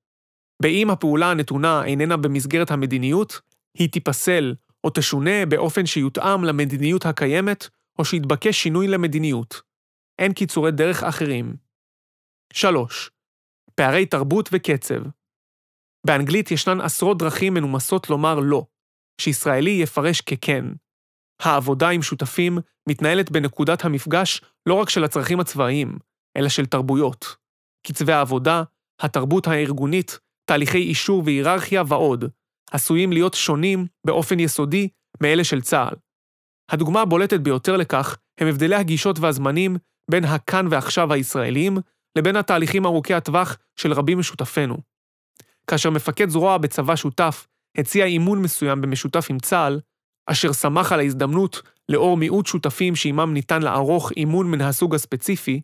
באם 0.63 0.91
הפעולה 0.91 1.31
הנתונה 1.31 1.85
איננה 1.85 2.17
במסגרת 2.17 2.71
המדיניות, 2.71 3.41
היא 3.79 3.91
תיפסל 3.91 4.55
או 4.85 4.91
תשונה 4.91 5.47
באופן 5.49 5.87
שיותאם 5.87 6.45
למדיניות 6.45 7.07
הקיימת, 7.07 7.69
או 7.99 8.05
שיתבקש 8.05 8.63
שינוי 8.63 8.89
למדיניות. 8.89 9.63
אין 10.19 10.33
קיצורי 10.33 10.71
דרך 10.71 11.03
אחרים. 11.03 11.57
3. 12.53 13.11
פערי 13.75 14.07
תרבות 14.07 14.49
וקצב. 14.53 15.01
באנגלית 16.07 16.51
ישנן 16.51 16.81
עשרות 16.81 17.19
דרכים 17.19 17.55
מנומסות 17.55 18.11
לומר 18.11 18.41
לא, 18.41 18.67
שישראלי 19.21 19.71
יפרש 19.71 20.21
ככן. 20.21 20.65
העבודה 21.43 21.89
עם 21.89 22.03
שותפים 22.03 22.59
מתנהלת 22.89 23.31
בנקודת 23.31 23.85
המפגש 23.85 24.41
לא 24.67 24.75
רק 24.75 24.91
של 24.91 25.05
הצרכים 25.05 25.41
הצבאיים, 25.41 25.99
אלא 26.37 26.49
של 26.49 26.67
תרבויות. 26.67 27.37
קצבי 27.87 28.13
העבודה, 28.13 28.63
התרבות 29.01 29.47
הארגונית, 29.47 30.19
תהליכי 30.45 30.79
אישור 30.79 31.23
והיררכיה 31.25 31.83
ועוד, 31.87 32.25
עשויים 32.71 33.13
להיות 33.13 33.35
שונים 33.35 33.87
באופן 34.07 34.41
יסודי 34.41 34.89
מאלה 35.23 35.45
של 35.45 35.61
צה"ל. 35.61 35.95
הדוגמה 36.71 37.01
הבולטת 37.01 37.41
ביותר 37.41 37.77
לכך 37.77 38.17
הם 38.41 38.49
הבדלי 38.49 38.75
הגישות 38.75 39.19
והזמנים 39.19 39.77
בין 40.11 40.25
הכאן 40.25 40.67
ועכשיו 40.71 41.13
הישראלים 41.13 41.77
לבין 42.19 42.37
התהליכים 42.37 42.87
ארוכי 42.87 43.15
הטווח 43.15 43.57
של 43.77 43.93
רבים 43.93 44.19
משותפינו. 44.19 44.77
כאשר 45.71 45.91
מפקד 45.91 46.29
זרוע 46.29 46.59
בצבא 46.59 46.97
שותף 46.97 47.47
הציע 47.79 48.05
אימון 48.05 48.43
מסוים 48.43 48.81
במשותף 48.81 49.27
עם 49.31 49.39
צה"ל, 49.39 49.81
אשר 50.31 50.53
שמח 50.53 50.93
על 50.93 51.01
ההזדמנות, 51.01 51.63
לאור 51.89 52.17
מיעוט 52.17 52.47
שותפים 52.47 52.97
שעימם 52.97 53.33
ניתן 53.35 53.63
לערוך 53.63 54.13
אימון 54.17 54.51
מן 54.51 54.61
הסוג 54.61 54.95
הספציפי, 54.95 55.61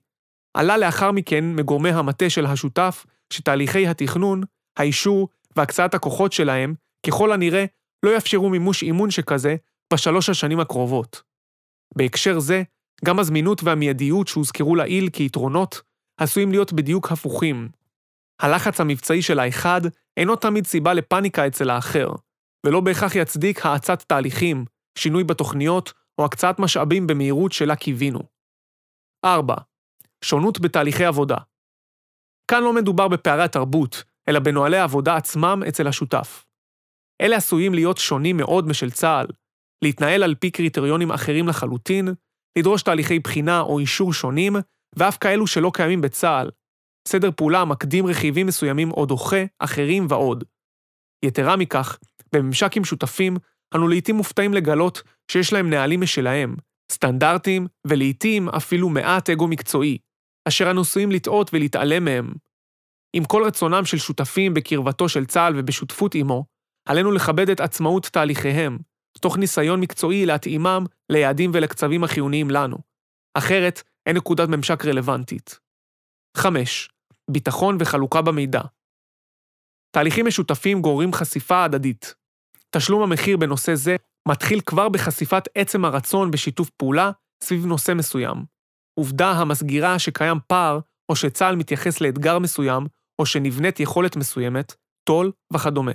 עלה 0.54 0.76
לאחר 0.76 1.12
מכן 1.12 1.44
מגורמי 1.54 1.90
המטה 1.90 2.30
של 2.30 2.46
השותף 2.46 3.06
שתהליכי 3.32 3.86
התכנון, 3.86 4.42
האישור 4.76 5.28
והקצאת 5.56 5.94
הכוחות 5.94 6.32
שלהם, 6.32 6.74
ככל 7.06 7.32
הנראה, 7.32 7.64
לא 8.02 8.10
יאפשרו 8.14 8.50
מימוש 8.50 8.82
אימון 8.82 9.10
שכזה 9.10 9.56
בשלוש 9.92 10.28
השנים 10.28 10.60
הקרובות. 10.60 11.22
בהקשר 11.96 12.38
זה, 12.38 12.62
גם 13.04 13.18
הזמינות 13.18 13.62
והמיידיות 13.62 14.28
שהוזכרו 14.28 14.76
לעיל 14.76 15.08
כיתרונות, 15.10 15.80
עשויים 16.16 16.50
להיות 16.50 16.72
בדיוק 16.72 17.12
הפוכים. 17.12 17.68
הלחץ 18.40 18.80
המבצעי 18.80 19.22
של 19.22 19.38
האחד 19.38 19.80
אינו 20.16 20.36
תמיד 20.36 20.66
סיבה 20.66 20.94
לפאניקה 20.94 21.46
אצל 21.46 21.70
האחר, 21.70 22.08
ולא 22.64 22.80
בהכרח 22.80 23.14
יצדיק 23.14 23.66
האצת 23.66 24.02
תהליכים, 24.02 24.64
שינוי 24.98 25.24
בתוכניות 25.24 25.92
או 26.18 26.24
הקצאת 26.24 26.58
משאבים 26.58 27.06
במהירות 27.06 27.52
שלה 27.52 27.76
קיווינו. 27.76 28.20
4. 29.24 29.54
שונות 30.24 30.60
בתהליכי 30.60 31.04
עבודה. 31.04 31.36
כאן 32.50 32.62
לא 32.62 32.72
מדובר 32.72 33.08
בפערי 33.08 33.42
התרבות, 33.42 34.04
אלא 34.28 34.38
בנוהלי 34.38 34.76
העבודה 34.76 35.16
עצמם 35.16 35.62
אצל 35.68 35.86
השותף. 35.86 36.44
אלה 37.20 37.36
עשויים 37.36 37.74
להיות 37.74 37.98
שונים 37.98 38.36
מאוד 38.36 38.66
משל 38.66 38.90
צה"ל, 38.90 39.26
להתנהל 39.84 40.22
על 40.22 40.34
פי 40.34 40.50
קריטריונים 40.50 41.12
אחרים 41.12 41.48
לחלוטין, 41.48 42.08
לדרוש 42.58 42.82
תהליכי 42.82 43.18
בחינה 43.18 43.60
או 43.60 43.78
אישור 43.78 44.12
שונים, 44.12 44.56
ואף 44.96 45.18
כאלו 45.18 45.46
שלא 45.46 45.70
קיימים 45.74 46.00
בצה"ל. 46.00 46.50
סדר 47.08 47.30
פעולה 47.36 47.60
המקדים 47.60 48.06
רכיבים 48.06 48.46
מסוימים 48.46 48.90
או 48.90 49.06
דוחה 49.06 49.44
אחרים 49.58 50.06
ועוד. 50.08 50.44
יתרה 51.24 51.56
מכך, 51.56 51.98
בממשק 52.34 52.76
עם 52.76 52.84
שותפים, 52.84 53.36
אנו 53.74 53.88
לעיתים 53.88 54.16
מופתעים 54.16 54.54
לגלות 54.54 55.02
שיש 55.30 55.52
להם 55.52 55.70
נהלים 55.70 56.00
משלהם, 56.00 56.56
סטנדרטים, 56.92 57.66
ולעיתים 57.86 58.48
אפילו 58.48 58.88
מעט 58.88 59.30
אגו 59.30 59.48
מקצועי, 59.48 59.98
אשר 60.48 60.70
אנו 60.70 60.80
עשויים 60.80 61.10
לטעות 61.10 61.50
ולהתעלם 61.54 62.04
מהם. 62.04 62.32
עם 63.16 63.24
כל 63.24 63.42
רצונם 63.46 63.84
של 63.84 63.98
שותפים 63.98 64.54
בקרבתו 64.54 65.08
של 65.08 65.24
צה"ל 65.24 65.54
ובשותפות 65.56 66.14
עמו, 66.14 66.44
עלינו 66.88 67.12
לכבד 67.12 67.50
את 67.50 67.60
עצמאות 67.60 68.06
תהליכיהם, 68.12 68.78
תוך 69.20 69.38
ניסיון 69.38 69.80
מקצועי 69.80 70.26
להתאימם 70.26 70.84
ליעדים 71.10 71.50
ולקצבים 71.54 72.04
החיוניים 72.04 72.50
לנו. 72.50 72.76
אחרת, 73.34 73.82
אין 74.06 74.16
נקודת 74.16 74.48
ממשק 74.48 74.84
רלוונטית. 74.84 75.58
5. 76.36 76.88
ביטחון 77.30 77.76
וחלוקה 77.80 78.22
במידע. 78.22 78.60
תהליכים 79.90 80.26
משותפים 80.26 80.82
גוררים 80.82 81.12
חשיפה 81.12 81.64
הדדית. 81.64 82.14
תשלום 82.76 83.02
המחיר 83.02 83.36
בנושא 83.36 83.74
זה 83.74 83.96
מתחיל 84.28 84.60
כבר 84.60 84.88
בחשיפת 84.88 85.48
עצם 85.54 85.84
הרצון 85.84 86.30
בשיתוף 86.30 86.70
פעולה 86.70 87.10
סביב 87.44 87.66
נושא 87.66 87.92
מסוים. 87.92 88.44
עובדה 89.00 89.30
המסגירה 89.30 89.98
שקיים 89.98 90.38
פער, 90.46 90.78
או 91.08 91.16
שצה"ל 91.16 91.56
מתייחס 91.56 92.00
לאתגר 92.00 92.38
מסוים, 92.38 92.86
או 93.18 93.26
שנבנית 93.26 93.80
יכולת 93.80 94.16
מסוימת, 94.16 94.74
טול 95.08 95.32
וכדומה. 95.52 95.92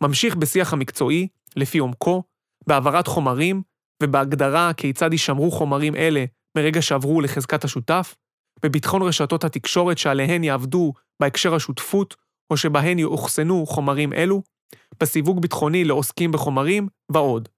ממשיך 0.00 0.36
בשיח 0.36 0.72
המקצועי, 0.72 1.28
לפי 1.56 1.78
עומקו, 1.78 2.22
בהעברת 2.66 3.06
חומרים, 3.06 3.62
ובהגדרה 4.02 4.72
כיצד 4.76 5.12
יישמרו 5.12 5.50
חומרים 5.50 5.96
אלה 5.96 6.24
מרגע 6.56 6.82
שעברו 6.82 7.20
לחזקת 7.20 7.64
השותף, 7.64 8.14
בביטחון 8.62 9.02
רשתות 9.02 9.44
התקשורת 9.44 9.98
שעליהן 9.98 10.44
יעבדו 10.44 10.92
בהקשר 11.20 11.54
השותפות, 11.54 12.16
או 12.50 12.56
שבהן 12.56 12.98
יאוחסנו 12.98 13.66
חומרים 13.66 14.12
אלו, 14.12 14.42
בסיווג 15.00 15.42
ביטחוני 15.42 15.84
לעוסקים 15.84 16.32
בחומרים, 16.32 16.88
ועוד. 17.12 17.48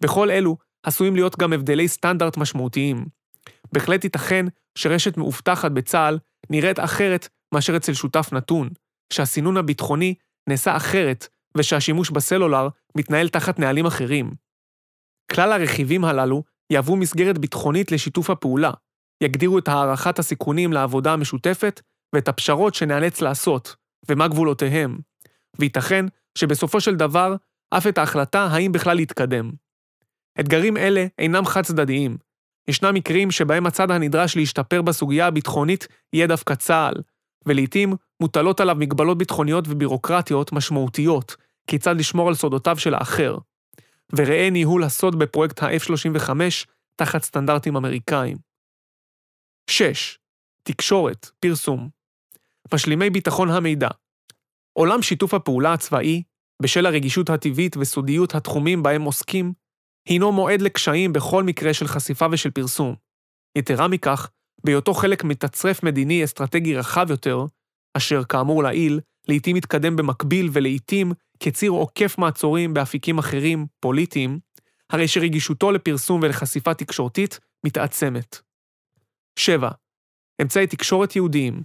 בכל 0.00 0.30
אלו 0.30 0.56
עשויים 0.82 1.14
להיות 1.14 1.38
גם 1.38 1.52
הבדלי 1.52 1.88
סטנדרט 1.88 2.36
משמעותיים. 2.36 3.06
בהחלט 3.72 4.04
ייתכן 4.04 4.46
שרשת 4.78 5.16
מאובטחת 5.16 5.70
בצה"ל 5.70 6.18
נראית 6.50 6.78
אחרת 6.78 7.28
מאשר 7.54 7.76
אצל 7.76 7.94
שותף 7.94 8.28
נתון, 8.32 8.68
שהסינון 9.12 9.56
הביטחוני 9.56 10.14
נעשה 10.48 10.76
אחרת 10.76 11.28
ושהשימוש 11.56 12.10
בסלולר 12.10 12.68
מתנהל 12.96 13.28
תחת 13.28 13.58
נהלים 13.58 13.86
אחרים. 13.86 14.30
כלל 15.32 15.52
הרכיבים 15.52 16.04
הללו 16.04 16.42
יהוו 16.72 16.96
מסגרת 16.96 17.38
ביטחונית 17.38 17.92
לשיתוף 17.92 18.30
הפעולה, 18.30 18.70
יגדירו 19.22 19.58
את 19.58 19.68
הערכת 19.68 20.18
הסיכונים 20.18 20.72
לעבודה 20.72 21.12
המשותפת 21.12 21.80
ואת 22.14 22.28
הפשרות 22.28 22.74
שנאלץ 22.74 23.20
לעשות, 23.20 23.76
ומה 24.08 24.28
גבולותיהם, 24.28 24.98
וייתכן 25.58 26.06
שבסופו 26.38 26.80
של 26.80 26.96
דבר 26.96 27.34
אף 27.70 27.86
את 27.86 27.98
ההחלטה 27.98 28.44
האם 28.44 28.72
בכלל 28.72 28.96
להתקדם. 28.96 29.50
אתגרים 30.40 30.76
אלה 30.76 31.06
אינם 31.18 31.44
חד-צדדיים. 31.44 32.16
ישנם 32.68 32.94
מקרים 32.94 33.30
שבהם 33.30 33.66
הצד 33.66 33.90
הנדרש 33.90 34.36
להשתפר 34.36 34.82
בסוגיה 34.82 35.26
הביטחונית 35.26 35.86
יהיה 36.12 36.26
דווקא 36.26 36.54
צה"ל, 36.54 36.94
ולעיתים 37.46 37.94
מוטלות 38.20 38.60
עליו 38.60 38.76
מגבלות 38.78 39.18
ביטחוניות 39.18 39.64
ובירוקרטיות 39.68 40.52
משמעותיות, 40.52 41.36
כיצד 41.66 41.96
לשמור 41.96 42.28
על 42.28 42.34
סודותיו 42.34 42.78
של 42.78 42.94
האחר. 42.94 43.38
וראה 44.16 44.48
ניהול 44.50 44.84
הסוד 44.84 45.18
בפרויקט 45.18 45.62
ה-F-35 45.62 46.30
תחת 46.96 47.22
סטנדרטים 47.22 47.76
אמריקאים. 47.76 48.36
6. 49.70 50.18
תקשורת, 50.62 51.30
פרסום. 51.40 51.88
משלימי 52.74 53.10
ביטחון 53.10 53.50
המידע. 53.50 53.88
עולם 54.72 55.02
שיתוף 55.02 55.34
הפעולה 55.34 55.72
הצבאי, 55.72 56.22
בשל 56.62 56.86
הרגישות 56.86 57.30
הטבעית 57.30 57.76
וסודיות 57.76 58.34
התחומים 58.34 58.82
בהם 58.82 59.02
עוסקים, 59.02 59.52
הינו 60.08 60.32
מועד 60.32 60.62
לקשיים 60.62 61.12
בכל 61.12 61.42
מקרה 61.44 61.74
של 61.74 61.86
חשיפה 61.86 62.26
ושל 62.32 62.50
פרסום. 62.50 62.94
יתרה 63.58 63.88
מכך, 63.88 64.30
בהיותו 64.64 64.94
חלק 64.94 65.24
מתצרף 65.24 65.82
מדיני 65.82 66.24
אסטרטגי 66.24 66.74
רחב 66.74 67.06
יותר, 67.10 67.44
אשר 67.96 68.24
כאמור 68.24 68.62
לעיל, 68.62 69.00
לעתים 69.28 69.56
מתקדם 69.56 69.96
במקביל 69.96 70.48
ולעתים 70.52 71.12
כציר 71.40 71.70
עוקף 71.70 72.18
מעצורים 72.18 72.74
באפיקים 72.74 73.18
אחרים, 73.18 73.66
פוליטיים, 73.80 74.38
הרי 74.90 75.08
שרגישותו 75.08 75.72
לפרסום 75.72 76.20
ולחשיפה 76.22 76.74
תקשורתית 76.74 77.40
מתעצמת. 77.66 78.40
7. 79.38 79.70
אמצעי 80.42 80.66
תקשורת 80.66 81.16
יהודיים. 81.16 81.62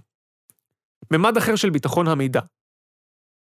ממד 1.12 1.36
אחר 1.36 1.56
של 1.56 1.70
ביטחון 1.70 2.08
המידע. 2.08 2.40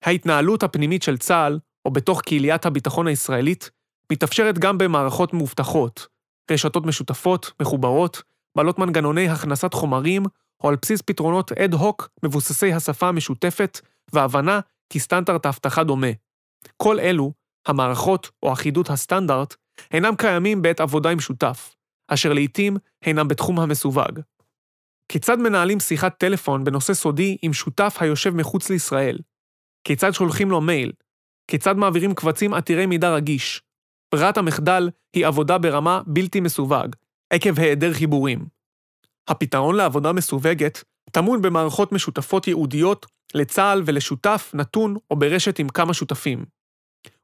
ההתנהלות 0.02 0.62
הפנימית 0.62 1.02
של 1.02 1.18
צה"ל, 1.18 1.58
או 1.84 1.90
בתוך 1.90 2.20
קהיליית 2.20 2.66
הביטחון 2.66 3.06
הישראלית, 3.06 3.70
מתאפשרת 4.12 4.58
גם 4.58 4.78
במערכות 4.78 5.34
מאובטחות, 5.34 6.06
רשתות 6.50 6.86
משותפות, 6.86 7.52
מחוברות, 7.62 8.22
בעלות 8.56 8.78
מנגנוני 8.78 9.28
הכנסת 9.28 9.74
חומרים, 9.74 10.22
או 10.64 10.68
על 10.68 10.76
בסיס 10.82 11.02
פתרונות 11.02 11.52
אד-הוק 11.52 12.08
מבוססי 12.22 12.72
השפה 12.72 13.08
המשותפת, 13.08 13.80
והבנה 14.12 14.60
כי 14.90 15.00
סטנדרט 15.00 15.46
האבטחה 15.46 15.84
דומה. 15.84 16.06
כל 16.76 17.00
אלו, 17.00 17.32
המערכות 17.66 18.30
או 18.42 18.52
אחידות 18.52 18.90
הסטנדרט, 18.90 19.54
אינם 19.90 20.16
קיימים 20.16 20.62
בעת 20.62 20.80
עבודה 20.80 21.10
עם 21.10 21.20
שותף, 21.20 21.74
אשר 22.08 22.32
לעתים 22.32 22.76
אינם 23.06 23.28
בתחום 23.28 23.60
המסווג. 23.60 24.20
כיצד 25.08 25.38
מנהלים 25.38 25.80
שיחת 25.80 26.18
טלפון 26.18 26.64
בנושא 26.64 26.94
סודי 26.94 27.36
עם 27.42 27.52
שותף 27.52 27.96
היושב 28.00 28.34
מחוץ 28.34 28.70
לישראל? 28.70 29.18
כיצד 29.84 30.12
שולחים 30.12 30.50
לו 30.50 30.60
מייל? 30.60 30.92
כיצד 31.50 31.76
מעבירים 31.76 32.14
קבצים 32.14 32.54
עתירי 32.54 32.86
מידע 32.86 33.14
רגיש? 33.14 33.62
ברירת 34.14 34.36
המחדל 34.36 34.90
היא 35.14 35.26
עבודה 35.26 35.58
ברמה 35.58 36.02
בלתי 36.06 36.40
מסווג, 36.40 36.96
עקב 37.32 37.58
היעדר 37.58 37.92
חיבורים. 37.92 38.46
הפתרון 39.28 39.76
לעבודה 39.76 40.12
מסווגת 40.12 40.84
טמון 41.12 41.42
במערכות 41.42 41.92
משותפות 41.92 42.46
ייעודיות 42.46 43.06
לצה"ל 43.34 43.82
ולשותף 43.86 44.50
נתון 44.54 44.96
או 45.10 45.16
ברשת 45.16 45.58
עם 45.58 45.68
כמה 45.68 45.94
שותפים. 45.94 46.44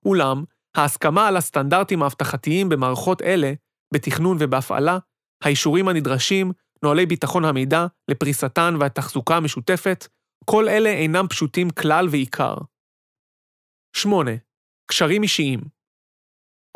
אולם, 0.05 0.45
ההסכמה 0.77 1.29
על 1.29 1.37
הסטנדרטים 1.37 2.03
האבטחתיים 2.03 2.69
במערכות 2.69 3.23
אלה, 3.23 3.53
בתכנון 3.95 4.37
ובהפעלה, 4.41 4.99
האישורים 5.43 5.89
הנדרשים, 5.89 6.53
נוהלי 6.83 7.07
ביטחון 7.07 7.45
המידע 7.45 7.87
לפריסתן 8.09 8.75
והתחזוקה 8.81 9.37
המשותפת, 9.37 10.07
כל 10.45 10.69
אלה 10.69 10.91
אינם 10.91 11.29
פשוטים 11.29 11.71
כלל 11.71 12.09
ועיקר. 12.11 12.55
8. 13.97 14.31
קשרים 14.91 15.23
אישיים 15.23 15.61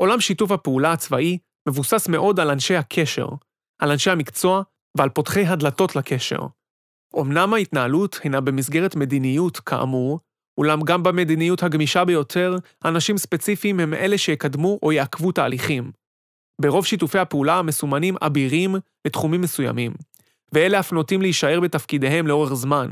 עולם 0.00 0.20
שיתוף 0.20 0.50
הפעולה 0.50 0.92
הצבאי 0.92 1.38
מבוסס 1.68 2.08
מאוד 2.08 2.40
על 2.40 2.50
אנשי 2.50 2.76
הקשר, 2.76 3.26
על 3.78 3.90
אנשי 3.90 4.10
המקצוע 4.10 4.62
ועל 4.98 5.08
פותחי 5.08 5.46
הדלתות 5.46 5.96
לקשר. 5.96 6.38
אמנם 7.20 7.54
ההתנהלות 7.54 8.20
הינה 8.22 8.40
במסגרת 8.40 8.96
מדיניות, 8.96 9.60
כאמור, 9.60 10.20
אולם 10.58 10.82
גם 10.82 11.02
במדיניות 11.02 11.62
הגמישה 11.62 12.04
ביותר, 12.04 12.56
אנשים 12.84 13.18
ספציפיים 13.18 13.80
הם 13.80 13.94
אלה 13.94 14.18
שיקדמו 14.18 14.78
או 14.82 14.92
יעכבו 14.92 15.32
תהליכים. 15.32 15.92
ברוב 16.60 16.86
שיתופי 16.86 17.18
הפעולה 17.18 17.58
המסומנים 17.58 18.14
אבירים 18.20 18.74
לתחומים 19.06 19.40
מסוימים, 19.40 19.92
ואלה 20.52 20.80
אף 20.80 20.92
נוטים 20.92 21.22
להישאר 21.22 21.60
בתפקידיהם 21.60 22.26
לאורך 22.26 22.54
זמן. 22.54 22.90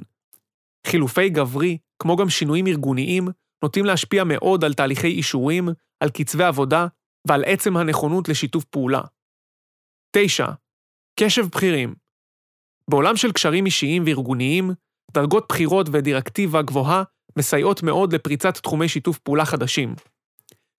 חילופי 0.87 1.29
גברי, 1.29 1.79
כמו 1.99 2.17
גם 2.17 2.29
שינויים 2.29 2.67
ארגוניים, 2.67 3.29
נוטים 3.63 3.85
להשפיע 3.85 4.25
מאוד 4.25 4.65
על 4.65 4.75
תהליכי 4.75 5.07
אישורים, 5.09 5.69
על 6.01 6.11
קצבי 6.11 6.45
עבודה 6.45 6.87
ועל 7.29 7.45
עצם 7.47 7.77
הנכונות 7.77 8.29
לשיתוף 8.29 8.65
פעולה. 8.65 9.01
9. 10.13 10.47
קשב 11.21 11.47
בכירים 11.47 11.95
בעולם 12.91 13.17
של 13.17 13.33
קשרים 13.33 13.67
אישיים 13.67 14.03
וארגוניים, 14.07 14.71
דרגות 15.15 15.47
בחירות 15.49 15.87
ודירקטיבה 15.93 16.63
גבוהה 16.63 17.03
מסייעות 17.39 17.83
מאוד 17.83 18.13
לפריצת 18.13 18.57
תחומי 18.57 18.89
שיתוף 18.89 19.19
פעולה 19.19 19.45
חדשים. 19.45 19.95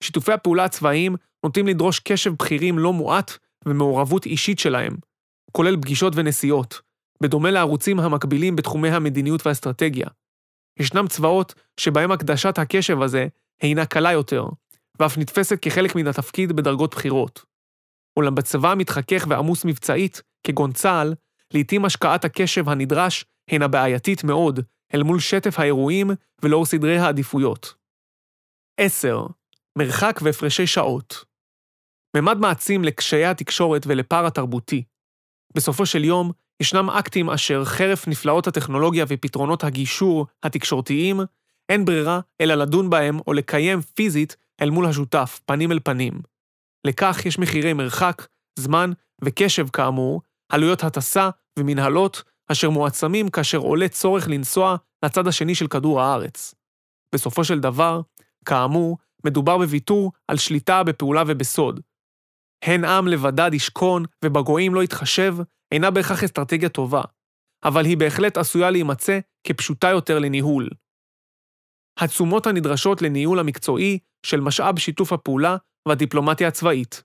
שיתופי 0.02 0.32
הפעולה 0.32 0.64
הצבאיים 0.64 1.16
נוטים 1.44 1.66
לדרוש 1.66 2.00
קשב 2.00 2.32
בכירים 2.38 2.78
לא 2.78 2.92
מועט 2.92 3.30
ומעורבות 3.66 4.26
אישית 4.26 4.58
שלהם, 4.58 4.96
כולל 5.52 5.76
פגישות 5.76 6.12
ונסיעות, 6.16 6.80
בדומה 7.22 7.50
לערוצים 7.50 8.00
המקבילים 8.00 8.56
בתחומי 8.56 8.90
המדיניות 8.90 9.46
והאסטרטגיה. 9.46 10.06
ישנם 10.80 11.06
צבאות 11.08 11.54
שבהם 11.80 12.12
הקדשת 12.12 12.58
הקשב 12.58 13.02
הזה 13.02 13.26
הינה 13.62 13.86
קלה 13.86 14.12
יותר, 14.12 14.46
ואף 15.00 15.18
נתפסת 15.18 15.58
כחלק 15.62 15.96
מן 15.96 16.06
התפקיד 16.06 16.52
בדרגות 16.52 16.94
בכירות. 16.94 17.44
אולם 18.16 18.34
בצבא 18.34 18.70
המתחכך 18.70 19.26
ועמוס 19.28 19.64
מבצעית, 19.64 20.22
כגון 20.46 20.72
צה"ל, 20.72 21.14
לעתים 21.54 21.84
השקעת 21.84 22.24
הקשב 22.24 22.68
הנדרש 22.68 23.24
הינה 23.50 23.68
בעייתית 23.68 24.24
מאוד 24.24 24.60
אל 24.94 25.02
מול 25.02 25.20
שטף 25.20 25.58
האירועים 25.58 26.10
ולאור 26.42 26.66
סדרי 26.66 26.98
העדיפויות. 26.98 27.74
10. 28.80 29.26
מרחק 29.78 30.20
והפרשי 30.22 30.66
שעות. 30.66 31.24
ממד 32.16 32.38
מעצים 32.38 32.84
לקשיי 32.84 33.24
התקשורת 33.24 33.82
ולפער 33.86 34.26
התרבותי. 34.26 34.84
בסופו 35.54 35.86
של 35.86 36.04
יום, 36.04 36.32
ישנם 36.62 36.90
אקטים 36.90 37.30
אשר 37.30 37.64
חרף 37.64 38.08
נפלאות 38.08 38.46
הטכנולוגיה 38.46 39.04
ופתרונות 39.08 39.64
הגישור 39.64 40.26
התקשורתיים, 40.42 41.20
אין 41.68 41.84
ברירה 41.84 42.20
אלא 42.40 42.54
לדון 42.54 42.90
בהם 42.90 43.18
או 43.26 43.32
לקיים 43.32 43.80
פיזית 43.80 44.36
אל 44.60 44.70
מול 44.70 44.86
השותף, 44.86 45.40
פנים 45.46 45.72
אל 45.72 45.78
פנים. 45.84 46.20
לכך 46.86 47.26
יש 47.26 47.38
מחירי 47.38 47.72
מרחק, 47.72 48.26
זמן 48.58 48.90
וקשב 49.24 49.66
כאמור, 49.72 50.22
עלויות 50.52 50.84
הטסה 50.84 51.30
ומנהלות, 51.58 52.22
אשר 52.52 52.70
מועצמים 52.70 53.28
כאשר 53.28 53.58
עולה 53.58 53.88
צורך 53.88 54.28
לנסוע 54.28 54.76
לצד 55.04 55.26
השני 55.26 55.54
של 55.54 55.66
כדור 55.66 56.00
הארץ. 56.00 56.54
בסופו 57.14 57.44
של 57.44 57.60
דבר, 57.60 58.00
כאמור, 58.44 58.98
מדובר 59.26 59.58
בוויתור 59.58 60.12
על 60.28 60.36
שליטה 60.36 60.82
בפעולה 60.82 61.22
ובסוד. 61.26 61.80
הן 62.64 62.84
עם 62.84 63.08
לבדד 63.08 63.50
ישכון 63.54 64.04
ובגויים 64.24 64.74
לא 64.74 64.82
יתחשב, 64.82 65.36
אינה 65.72 65.90
בהכרח 65.90 66.24
אסטרטגיה 66.24 66.68
טובה, 66.68 67.02
אבל 67.64 67.84
היא 67.84 67.96
בהחלט 67.96 68.36
עשויה 68.36 68.70
להימצא 68.70 69.18
כפשוטה 69.46 69.88
יותר 69.88 70.18
לניהול. 70.18 70.68
התשומות 71.98 72.46
הנדרשות 72.46 73.02
לניהול 73.02 73.38
המקצועי 73.38 73.98
של 74.26 74.40
משאב 74.40 74.78
שיתוף 74.78 75.12
הפעולה 75.12 75.56
והדיפלומטיה 75.88 76.48
הצבאית. 76.48 77.02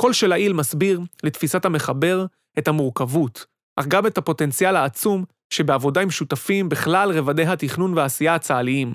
כל 0.00 0.12
שלעיל 0.12 0.52
מסביר, 0.52 1.00
לתפיסת 1.22 1.64
המחבר, 1.64 2.26
את 2.58 2.68
המורכבות, 2.68 3.46
אך 3.76 3.86
גם 3.86 4.06
את 4.06 4.18
הפוטנציאל 4.18 4.76
העצום 4.76 5.24
שבעבודה 5.52 6.00
עם 6.00 6.10
שותפים 6.10 6.68
בכלל 6.68 7.18
רבדי 7.18 7.46
התכנון 7.46 7.98
והעשייה 7.98 8.34
הצה"ליים. 8.34 8.94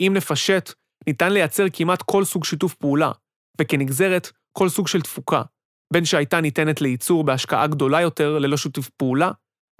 אם 0.00 0.12
נפשט, 0.16 0.72
ניתן 1.06 1.32
לייצר 1.32 1.64
כמעט 1.72 2.02
כל 2.02 2.24
סוג 2.24 2.44
שיתוף 2.44 2.74
פעולה, 2.74 3.12
וכנגזרת, 3.60 4.32
כל 4.52 4.68
סוג 4.68 4.88
של 4.88 5.00
תפוקה, 5.00 5.42
בין 5.92 6.04
שהייתה 6.04 6.40
ניתנת 6.40 6.80
לייצור 6.80 7.24
בהשקעה 7.24 7.66
גדולה 7.66 8.00
יותר 8.00 8.38
ללא 8.38 8.56
שיתוף 8.56 8.88
פעולה, 8.88 9.30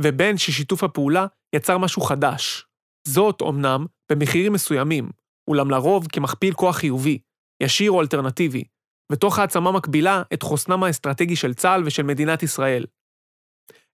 ובין 0.03 0.38
ששיתוף 0.38 0.85
הפעולה 0.85 1.27
יצר 1.55 1.79
משהו 1.79 2.03
חדש. 2.03 2.66
זאת, 3.09 3.42
אמנם, 3.42 3.87
במחירים 4.12 4.53
מסוימים, 4.53 5.11
אולם 5.49 5.71
לרוב 5.71 6.07
כמכפיל 6.12 6.55
כוח 6.55 6.77
חיובי, 6.77 7.18
ישיר 7.62 7.90
או 7.90 8.01
אלטרנטיבי, 8.01 8.64
ותוך 9.12 9.38
העצמה 9.38 9.73
מקבילה 9.73 10.23
את 10.35 10.42
חוסנם 10.42 10.83
האסטרטגי 10.83 11.37
של 11.37 11.55
צה"ל 11.55 11.83
ושל 11.87 12.03
מדינת 12.03 12.42
ישראל. 12.42 12.85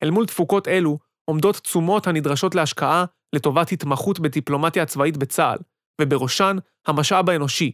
אל 0.03 0.11
מול 0.11 0.27
תפוקות 0.27 0.69
אלו 0.69 0.99
עומדות 1.25 1.57
תשומות 1.57 2.07
הנדרשות 2.07 2.55
להשקעה 2.55 3.05
לטובת 3.35 3.73
התמחות 3.73 4.21
בדיפלומטיה 4.21 4.83
הצבאית 4.83 5.17
בצה"ל, 5.17 5.59
ובראשן 6.01 6.57
המשאב 6.87 7.31
האנושי, 7.31 7.73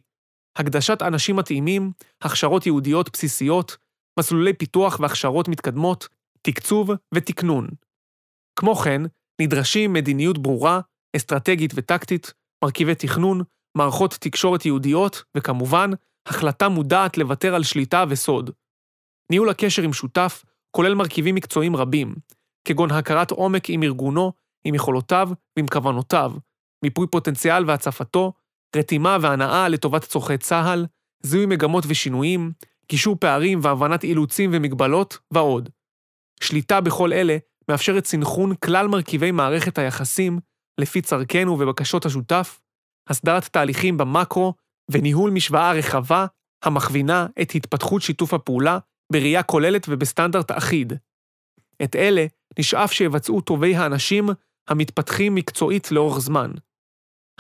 הקדשת 0.59 1.03
אנשים 1.03 1.37
מתאימים, 1.37 1.92
הכשרות 2.22 2.66
ייעודיות 2.66 3.11
בסיסיות, 3.12 3.76
מסלולי 4.18 4.53
פיתוח 4.53 5.01
והכשרות 5.01 5.49
מתקדמות, 5.49 6.09
תקצוב 6.42 6.90
ותקנון. 7.14 7.68
כמו 8.59 8.75
כן, 8.75 9.03
נדרשים 9.40 9.92
מדיניות 9.92 10.38
ברורה, 10.38 10.81
אסטרטגית 11.16 11.73
וטקטית, 11.75 12.33
מרכיבי 12.64 12.94
תכנון, 12.94 13.42
מערכות 13.77 14.16
תקשורת 14.20 14.64
ייעודיות, 14.64 15.23
וכמובן, 15.37 15.90
החלטה 16.27 16.68
מודעת 16.68 17.18
לוותר 17.18 17.55
על 17.55 17.62
שליטה 17.62 18.05
וסוד. 18.09 18.51
ניהול 19.31 19.49
הקשר 19.49 19.83
עם 19.83 19.92
שותף 19.92 20.44
כולל 20.70 20.94
מרכיבים 20.94 21.35
מקצועיים 21.35 21.77
רבים, 21.77 22.14
כגון 22.64 22.90
הכרת 22.90 23.31
עומק 23.31 23.70
עם 23.70 23.83
ארגונו, 23.83 24.33
עם 24.64 24.75
יכולותיו 24.75 25.29
ועם 25.57 25.66
כוונותיו, 25.66 26.33
מיפוי 26.85 27.07
פוטנציאל 27.07 27.64
והצפתו, 27.66 28.33
רתימה 28.77 29.16
והנאה 29.20 29.68
לטובת 29.68 30.05
צורכי 30.05 30.38
צה"ל, 30.38 30.87
זיהוי 31.23 31.46
מגמות 31.46 31.85
ושינויים, 31.88 32.53
גישור 32.90 33.16
פערים 33.20 33.59
והבנת 33.62 34.05
אילוצים 34.05 34.50
ומגבלות, 34.53 35.18
ועוד. 35.31 35.68
שליטה 36.42 36.81
בכל 36.81 37.12
אלה 37.12 37.37
מאפשרת 37.68 38.07
סנכרון 38.07 38.55
כלל 38.55 38.88
מרכיבי 38.88 39.31
מערכת 39.31 39.79
היחסים 39.79 40.38
לפי 40.81 41.03
צרכנו 41.03 41.53
ובקשות 41.53 42.07
השותף, 42.07 42.61
הסדרת 43.09 43.44
תהליכים 43.44 43.96
במקרו 43.96 44.55
וניהול 44.90 45.31
משוואה 45.31 45.72
רחבה 45.72 46.26
המכווינה 46.64 47.26
את 47.42 47.50
התפתחות 47.55 48.03
שיתוף 48.03 48.35
הפעולה 48.35 48.79
בראייה 49.12 49.42
כוללת 49.42 49.87
ובסטנדרט 49.88 50.50
אחיד. 50.50 50.92
את 51.83 51.96
אלה 51.96 52.26
נשאף 52.59 52.92
שיבצעו 52.92 53.40
טובי 53.40 53.76
האנשים 53.76 54.29
המתפתחים 54.68 55.35
מקצועית 55.35 55.92
לאורך 55.92 56.18
זמן. 56.18 56.50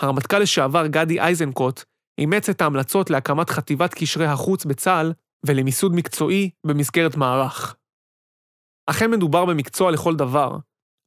הרמטכ"ל 0.00 0.38
לשעבר 0.38 0.86
גדי 0.86 1.20
איזנקוט 1.20 1.84
אימץ 2.18 2.48
את 2.48 2.60
ההמלצות 2.60 3.10
להקמת 3.10 3.50
חטיבת 3.50 3.94
קשרי 3.94 4.26
החוץ 4.26 4.64
בצה"ל 4.64 5.12
ולמיסוד 5.46 5.94
מקצועי 5.94 6.50
במסגרת 6.66 7.16
מערך. 7.16 7.76
אכן 8.86 9.10
מדובר 9.10 9.44
במקצוע 9.44 9.90
לכל 9.90 10.16
דבר, 10.16 10.58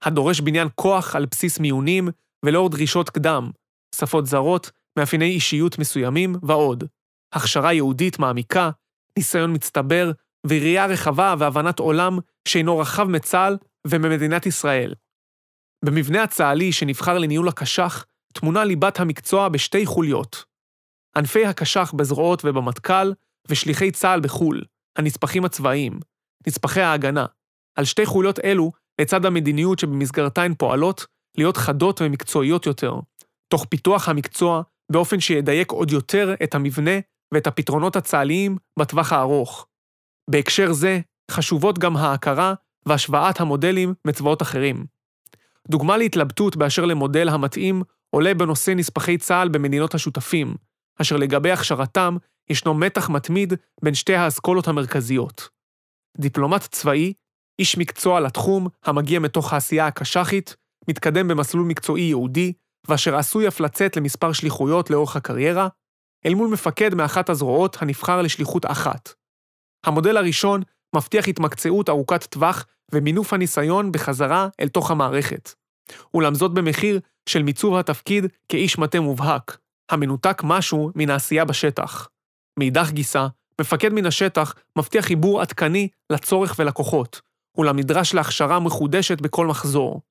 הדורש 0.03 0.41
בניין 0.41 0.67
כוח 0.75 1.15
על 1.15 1.25
בסיס 1.25 1.59
מיונים 1.59 2.09
ולאור 2.45 2.69
דרישות 2.69 3.09
קדם, 3.09 3.51
שפות 3.95 4.25
זרות, 4.25 4.71
מאפייני 4.99 5.25
אישיות 5.25 5.79
מסוימים 5.79 6.35
ועוד. 6.43 6.83
הכשרה 7.33 7.73
יהודית 7.73 8.19
מעמיקה, 8.19 8.69
ניסיון 9.17 9.53
מצטבר 9.53 10.11
וראייה 10.47 10.85
רחבה 10.85 11.35
והבנת 11.39 11.79
עולם 11.79 12.17
שאינו 12.47 12.77
רחב 12.77 13.03
מצה"ל 13.03 13.57
וממדינת 13.87 14.45
ישראל. 14.45 14.93
במבנה 15.85 16.23
הצה"לי 16.23 16.71
שנבחר 16.71 17.17
לניהול 17.17 17.47
הקש"ח, 17.47 18.05
תמונה 18.33 18.63
ליבת 18.63 18.99
המקצוע 18.99 19.49
בשתי 19.49 19.85
חוליות. 19.85 20.45
ענפי 21.17 21.45
הקש"ח 21.45 21.93
בזרועות 21.97 22.41
ובמטכ"ל, 22.45 23.11
ושליחי 23.49 23.91
צה"ל 23.91 24.19
בחו"ל, 24.19 24.63
הנספחים 24.97 25.45
הצבאיים, 25.45 25.99
נספחי 26.47 26.81
ההגנה. 26.81 27.25
על 27.75 27.85
שתי 27.85 28.05
חוליות 28.05 28.39
אלו, 28.39 28.71
לצד 29.01 29.25
המדיניות 29.25 29.79
שבמסגרתה 29.79 30.43
הן 30.43 30.53
פועלות, 30.57 31.05
להיות 31.37 31.57
חדות 31.57 32.01
ומקצועיות 32.01 32.65
יותר, 32.65 32.93
תוך 33.47 33.65
פיתוח 33.69 34.09
המקצוע 34.09 34.61
באופן 34.91 35.19
שידייק 35.19 35.71
עוד 35.71 35.91
יותר 35.91 36.33
את 36.43 36.55
המבנה 36.55 36.91
ואת 37.33 37.47
הפתרונות 37.47 37.95
הצה"ליים 37.95 38.57
בטווח 38.79 39.13
הארוך. 39.13 39.67
בהקשר 40.29 40.73
זה, 40.73 40.99
חשובות 41.31 41.79
גם 41.79 41.97
ההכרה 41.97 42.53
והשוואת 42.85 43.39
המודלים 43.39 43.93
מצבאות 44.07 44.41
אחרים. 44.41 44.85
דוגמה 45.69 45.97
להתלבטות 45.97 46.55
באשר 46.55 46.85
למודל 46.85 47.29
המתאים 47.29 47.83
עולה 48.09 48.33
בנושא 48.33 48.71
נספחי 48.71 49.17
צה"ל 49.17 49.49
במדינות 49.49 49.95
השותפים, 49.95 50.55
אשר 51.01 51.17
לגבי 51.17 51.51
הכשרתם 51.51 52.17
ישנו 52.49 52.73
מתח 52.73 53.09
מתמיד 53.09 53.53
בין 53.83 53.93
שתי 53.93 54.15
האסכולות 54.15 54.67
המרכזיות. 54.67 55.49
דיפלומט 56.17 56.61
צבאי, 56.61 57.13
איש 57.59 57.77
מקצוע 57.77 58.19
לתחום 58.19 58.67
המגיע 58.83 59.19
מתוך 59.19 59.53
העשייה 59.53 59.87
הקש"חית, 59.87 60.55
מתקדם 60.87 61.27
במסלול 61.27 61.65
מקצועי 61.65 62.03
ייעודי, 62.03 62.53
ואשר 62.87 63.15
עשוי 63.15 63.47
אף 63.47 63.59
לצאת 63.59 63.97
למספר 63.97 64.33
שליחויות 64.33 64.89
לאורך 64.89 65.15
הקריירה, 65.15 65.67
אל 66.25 66.33
מול 66.33 66.47
מפקד 66.47 66.93
מאחת 66.93 67.29
הזרועות 67.29 67.81
הנבחר 67.81 68.21
לשליחות 68.21 68.65
אחת. 68.65 69.13
המודל 69.85 70.17
הראשון 70.17 70.61
מבטיח 70.95 71.27
התמקצעות 71.27 71.89
ארוכת 71.89 72.23
טווח 72.23 72.65
ומינוף 72.91 73.33
הניסיון 73.33 73.91
בחזרה 73.91 74.47
אל 74.59 74.67
תוך 74.67 74.91
המערכת. 74.91 75.53
אולם 76.13 76.35
זאת 76.35 76.53
במחיר 76.53 76.99
של 77.29 77.43
מיצוב 77.43 77.75
התפקיד 77.75 78.25
כאיש 78.49 78.77
מטה 78.77 78.99
מובהק, 78.99 79.57
המנותק 79.89 80.41
משהו 80.43 80.91
מן 80.95 81.09
העשייה 81.09 81.45
בשטח. 81.45 82.09
מאידך 82.59 82.91
גיסא, 82.91 83.27
מפקד 83.61 83.93
מן 83.93 84.05
השטח 84.05 84.55
מבטיח 84.77 85.05
חיבור 85.05 85.41
עדכני 85.41 85.87
לצורך 86.09 86.55
ולכוחות, 86.59 87.21
אולם 87.57 87.79
נדרש 87.79 88.13
להכשרה 88.13 88.59
מחודשת 88.59 89.21
בכל 89.21 89.47
מחזור. 89.47 90.01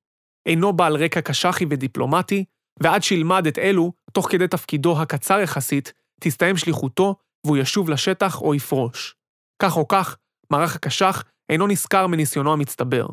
אינו 0.45 0.73
בעל 0.73 0.95
רקע 0.95 1.21
קשחי 1.21 1.65
ודיפלומטי, 1.69 2.45
ועד 2.79 3.03
שילמד 3.03 3.47
את 3.47 3.57
אלו, 3.57 3.91
תוך 4.13 4.31
כדי 4.31 4.47
תפקידו 4.47 5.01
הקצר 5.01 5.39
יחסית, 5.39 5.93
תסתיים 6.19 6.57
שליחותו 6.57 7.15
והוא 7.45 7.57
ישוב 7.57 7.89
לשטח 7.89 8.41
או 8.41 8.55
יפרוש. 8.55 9.15
כך 9.61 9.77
או 9.77 9.87
כך, 9.87 10.17
מערך 10.49 10.75
הקש"ח 10.75 11.23
אינו 11.49 11.67
נשכר 11.67 12.07
מניסיונו 12.07 12.53
המצטבר. 12.53 13.07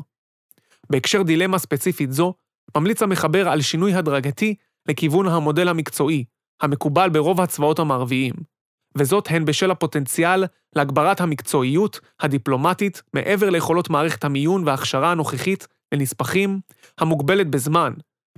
בהקשר 0.89 1.23
דילמה 1.23 1.59
ספציפית 1.59 2.11
זו, 2.11 2.33
ממליץ 2.77 3.01
המחבר 3.01 3.49
על 3.49 3.61
שינוי 3.61 3.93
הדרגתי 3.93 4.55
לכיוון 4.87 5.27
המודל 5.27 5.67
המקצועי, 5.67 6.25
המקובל 6.61 7.09
ברוב 7.09 7.41
הצבאות 7.41 7.79
המערביים, 7.79 8.33
וזאת 8.97 9.27
הן 9.29 9.45
בשל 9.45 9.71
הפוטנציאל 9.71 10.45
להגברת 10.75 11.21
המקצועיות 11.21 11.99
הדיפלומטית 12.19 13.01
מעבר 13.13 13.49
ליכולות 13.49 13.89
מערכת 13.89 14.23
המיון 14.23 14.67
וההכשרה 14.67 15.11
הנוכחית 15.11 15.67
לנספחים, 15.93 16.59
המוגבלת 16.97 17.47
בזמן. 17.47 17.93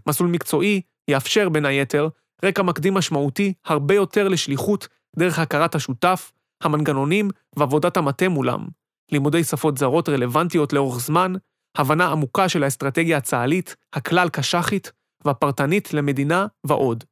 מסלול 0.08 0.30
מקצועי 0.30 0.82
יאפשר, 1.08 1.50
בין 1.50 1.66
היתר, 1.66 2.08
רקע 2.46 2.64
מקדים 2.64 2.94
משמעותי 2.94 3.54
הרבה 3.66 3.96
יותר 3.96 4.28
לשליחות 4.28 4.88
דרך 5.16 5.40
הכרת 5.40 5.76
השותף, 5.76 6.32
המנגנונים 6.64 7.30
ועבודת 7.58 7.98
המטה 7.98 8.30
מולם, 8.30 8.68
לימודי 9.12 9.44
שפות 9.44 9.78
זרות 9.78 10.10
רלוונטיות 10.10 10.74
לאורך 10.74 11.00
זמן, 11.00 11.34
הבנה 11.78 12.08
עמוקה 12.08 12.50
של 12.50 12.64
האסטרטגיה 12.64 13.18
הצה"לית, 13.18 13.76
הכלל 13.94 14.30
קש"חית 14.30 14.92
והפרטנית 15.26 15.94
למדינה 15.94 16.48
ועוד. 16.64 17.04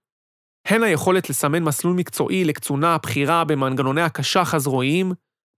הן 0.66 0.84
היכולת 0.84 1.30
לסמן 1.30 1.64
מסלול 1.64 1.96
מקצועי 1.96 2.44
לקצונה 2.44 2.96
הבכירה 2.96 3.44
במנגנוני 3.44 4.02
הקש"ח 4.02 4.54
הזרועיים, 4.54 5.12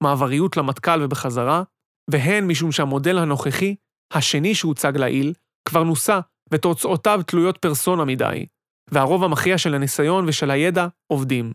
מעבריות 0.03 0.57
למטכ"ל 0.57 1.01
ובחזרה, 1.03 1.63
והן 2.09 2.47
משום 2.47 2.71
שהמודל 2.71 3.17
הנוכחי, 3.17 3.75
השני 4.13 4.55
שהוצג 4.55 4.97
לעיל, 4.97 5.33
כבר 5.67 5.83
נוסה 5.83 6.19
ותוצאותיו 6.51 7.21
תלויות 7.27 7.57
פרסונה 7.57 8.05
מדי, 8.05 8.45
והרוב 8.91 9.23
המכריע 9.23 9.57
של 9.57 9.75
הניסיון 9.75 10.27
ושל 10.27 10.51
הידע 10.51 10.87
עובדים. 11.07 11.53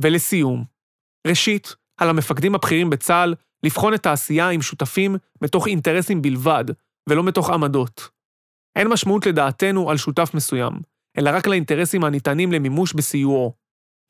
ולסיום, 0.00 0.64
ראשית, 1.26 1.74
על 2.00 2.08
המפקדים 2.10 2.54
הבכירים 2.54 2.90
בצה"ל 2.90 3.34
לבחון 3.62 3.94
את 3.94 4.06
העשייה 4.06 4.48
עם 4.48 4.62
שותפים 4.62 5.16
מתוך 5.42 5.66
אינטרסים 5.66 6.22
בלבד, 6.22 6.64
ולא 7.08 7.22
מתוך 7.22 7.50
עמדות. 7.50 8.08
אין 8.78 8.88
משמעות 8.88 9.26
לדעתנו 9.26 9.90
על 9.90 9.96
שותף 9.96 10.30
מסוים, 10.34 10.72
אלא 11.18 11.30
רק 11.34 11.46
לאינטרסים 11.46 12.04
הניתנים 12.04 12.52
למימוש 12.52 12.92
בסיועו. 12.92 13.52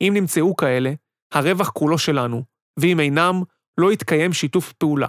אם 0.01 0.11
נמצאו 0.13 0.55
כאלה, 0.55 0.93
הרווח 1.33 1.69
כולו 1.69 1.97
שלנו, 1.97 2.43
ואם 2.79 2.99
אינם, 2.99 3.43
לא 3.77 3.91
יתקיים 3.91 4.33
שיתוף 4.33 4.73
פעולה. 4.73 5.07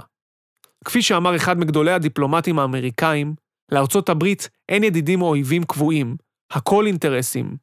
כפי 0.84 1.02
שאמר 1.02 1.36
אחד 1.36 1.58
מגדולי 1.58 1.92
הדיפלומטים 1.92 2.58
האמריקאים, 2.58 3.34
לארצות 3.72 4.08
הברית 4.08 4.48
אין 4.68 4.84
ידידים 4.84 5.22
או 5.22 5.28
אויבים 5.28 5.64
קבועים, 5.64 6.16
הכל 6.52 6.86
אינטרסים. 6.86 7.56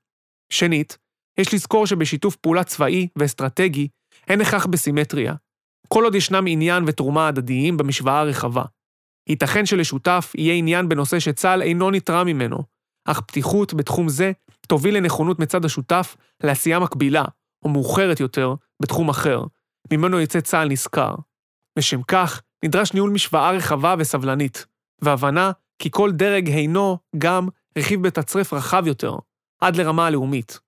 שנית, 0.51 0.97
יש 1.37 1.53
לזכור 1.53 1.87
שבשיתוף 1.87 2.35
פעולה 2.35 2.63
צבאי 2.63 3.07
ואסטרטגי 3.15 3.87
אין 4.27 4.41
הכרח 4.41 4.65
בסימטריה, 4.65 5.35
כל 5.87 6.03
עוד 6.03 6.15
ישנם 6.15 6.45
עניין 6.47 6.83
ותרומה 6.87 7.27
הדדיים 7.27 7.77
במשוואה 7.77 8.19
הרחבה. 8.19 8.63
ייתכן 9.29 9.65
שלשותף 9.65 10.31
יהיה 10.37 10.53
עניין 10.53 10.89
בנושא 10.89 11.19
שצה"ל 11.19 11.61
אינו 11.61 11.91
נתרע 11.91 12.23
ממנו, 12.23 12.63
אך 13.05 13.21
פתיחות 13.21 13.73
בתחום 13.73 14.09
זה 14.09 14.31
תוביל 14.67 14.97
לנכונות 14.97 15.39
מצד 15.39 15.65
השותף 15.65 16.15
לעשייה 16.43 16.79
מקבילה, 16.79 17.25
או 17.63 17.69
מאוחרת 17.69 18.19
יותר, 18.19 18.55
בתחום 18.81 19.09
אחר, 19.09 19.43
ממנו 19.93 20.19
יצא 20.19 20.41
צה"ל 20.41 20.67
נשכר. 20.67 21.15
לשם 21.77 22.01
כך, 22.01 22.41
נדרש 22.65 22.93
ניהול 22.93 23.09
משוואה 23.09 23.51
רחבה 23.51 23.95
וסבלנית, 23.99 24.65
והבנה 25.01 25.51
כי 25.79 25.89
כל 25.91 26.11
דרג 26.11 26.49
אינו 26.49 26.97
גם 27.17 27.47
רכיב 27.77 28.03
בתצרף 28.03 28.53
רחב 28.53 28.83
יותר, 28.87 29.15
עד 29.61 29.75
לרמה 29.75 30.07
הלאומית. 30.07 30.59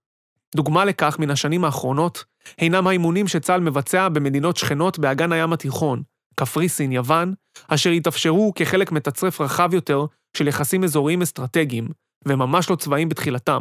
דוגמה 0.55 0.85
לכך 0.85 1.19
מן 1.19 1.29
השנים 1.29 1.65
האחרונות, 1.65 2.25
הינם 2.57 2.88
האימונים 2.88 3.27
שצה"ל 3.27 3.61
מבצע 3.61 4.09
במדינות 4.09 4.57
שכנות 4.57 4.99
באגן 4.99 5.31
הים 5.31 5.53
התיכון, 5.53 6.03
קפריסין, 6.35 6.91
יוון, 6.91 7.33
אשר 7.67 7.89
התאפשרו 7.89 8.53
כחלק 8.55 8.91
מתצרף 8.91 9.41
רחב 9.41 9.73
יותר 9.73 10.05
של 10.38 10.47
יחסים 10.47 10.83
אזוריים 10.83 11.21
אסטרטגיים, 11.21 11.88
וממש 12.26 12.70
לא 12.70 12.76
צבאיים 12.76 13.09
בתחילתם, 13.09 13.59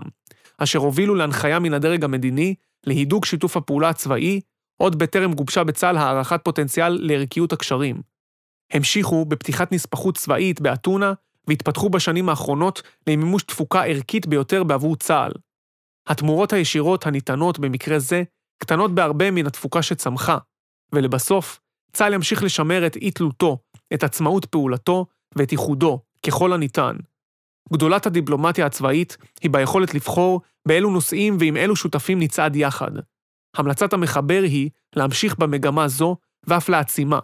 אשר 0.58 0.78
הובילו 0.78 1.14
להנחיה 1.14 1.58
מן 1.58 1.74
הדרג 1.74 2.04
המדיני 2.04 2.54
להידוק 2.86 3.24
שיתוף 3.24 3.56
הפעולה 3.56 3.88
הצבאי, 3.88 4.40
עוד 4.76 4.98
בטרם 4.98 5.32
גובשה 5.32 5.64
בצה"ל 5.64 5.96
הערכת 5.96 6.40
פוטנציאל 6.44 6.98
לערכיות 7.02 7.52
הקשרים. 7.52 8.02
המשיכו 8.72 9.24
בפתיחת 9.24 9.72
נספחות 9.72 10.16
צבאית 10.16 10.60
באתונה, 10.60 11.12
והתפתחו 11.48 11.90
בשנים 11.90 12.28
האחרונות 12.28 12.82
למימוש 13.06 13.42
תפוקה 13.42 13.84
ערכית 13.84 14.26
ביותר 14.26 14.64
בעבור 14.64 14.96
צה"ל. 14.96 15.32
התמורות 16.06 16.52
הישירות 16.52 17.06
הניתנות 17.06 17.58
במקרה 17.58 17.98
זה 17.98 18.22
קטנות 18.58 18.94
בהרבה 18.94 19.30
מן 19.30 19.46
התפוקה 19.46 19.82
שצמחה, 19.82 20.38
ולבסוף, 20.92 21.60
צה"ל 21.92 22.14
ימשיך 22.14 22.42
לשמר 22.42 22.86
את 22.86 22.96
אי-תלותו, 22.96 23.58
את 23.94 24.02
עצמאות 24.02 24.44
פעולתו 24.44 25.06
ואת 25.36 25.52
ייחודו, 25.52 26.00
ככל 26.26 26.52
הניתן. 26.52 26.96
גדולת 27.72 28.06
הדיפלומטיה 28.06 28.66
הצבאית 28.66 29.16
היא 29.40 29.50
ביכולת 29.50 29.94
לבחור 29.94 30.40
באילו 30.68 30.90
נושאים 30.90 31.36
ועם 31.40 31.56
אילו 31.56 31.76
שותפים 31.76 32.18
נצעד 32.18 32.56
יחד. 32.56 32.90
המלצת 33.56 33.92
המחבר 33.92 34.40
היא 34.42 34.70
להמשיך 34.96 35.38
במגמה 35.38 35.88
זו 35.88 36.16
ואף 36.46 36.68
להעצימה, 36.68 37.18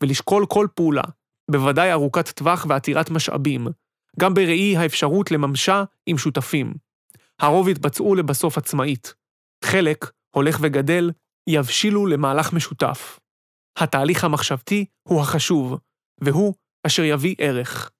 ולשקול 0.00 0.46
כל 0.46 0.66
פעולה, 0.74 1.02
בוודאי 1.50 1.92
ארוכת 1.92 2.28
טווח 2.28 2.66
ועתירת 2.68 3.10
משאבים, 3.10 3.66
גם 4.20 4.34
בראי 4.34 4.76
האפשרות 4.76 5.30
לממשה 5.30 5.84
עם 6.06 6.18
שותפים. 6.18 6.74
הרוב 7.40 7.68
יתבצעו 7.68 8.14
לבסוף 8.14 8.58
עצמאית. 8.58 9.14
חלק, 9.64 10.10
הולך 10.30 10.58
וגדל, 10.60 11.10
יבשילו 11.46 12.06
למהלך 12.06 12.52
משותף. 12.52 13.18
התהליך 13.78 14.24
המחשבתי 14.24 14.84
הוא 15.08 15.20
החשוב, 15.20 15.78
והוא 16.20 16.54
אשר 16.86 17.04
יביא 17.04 17.34
ערך. 17.38 17.90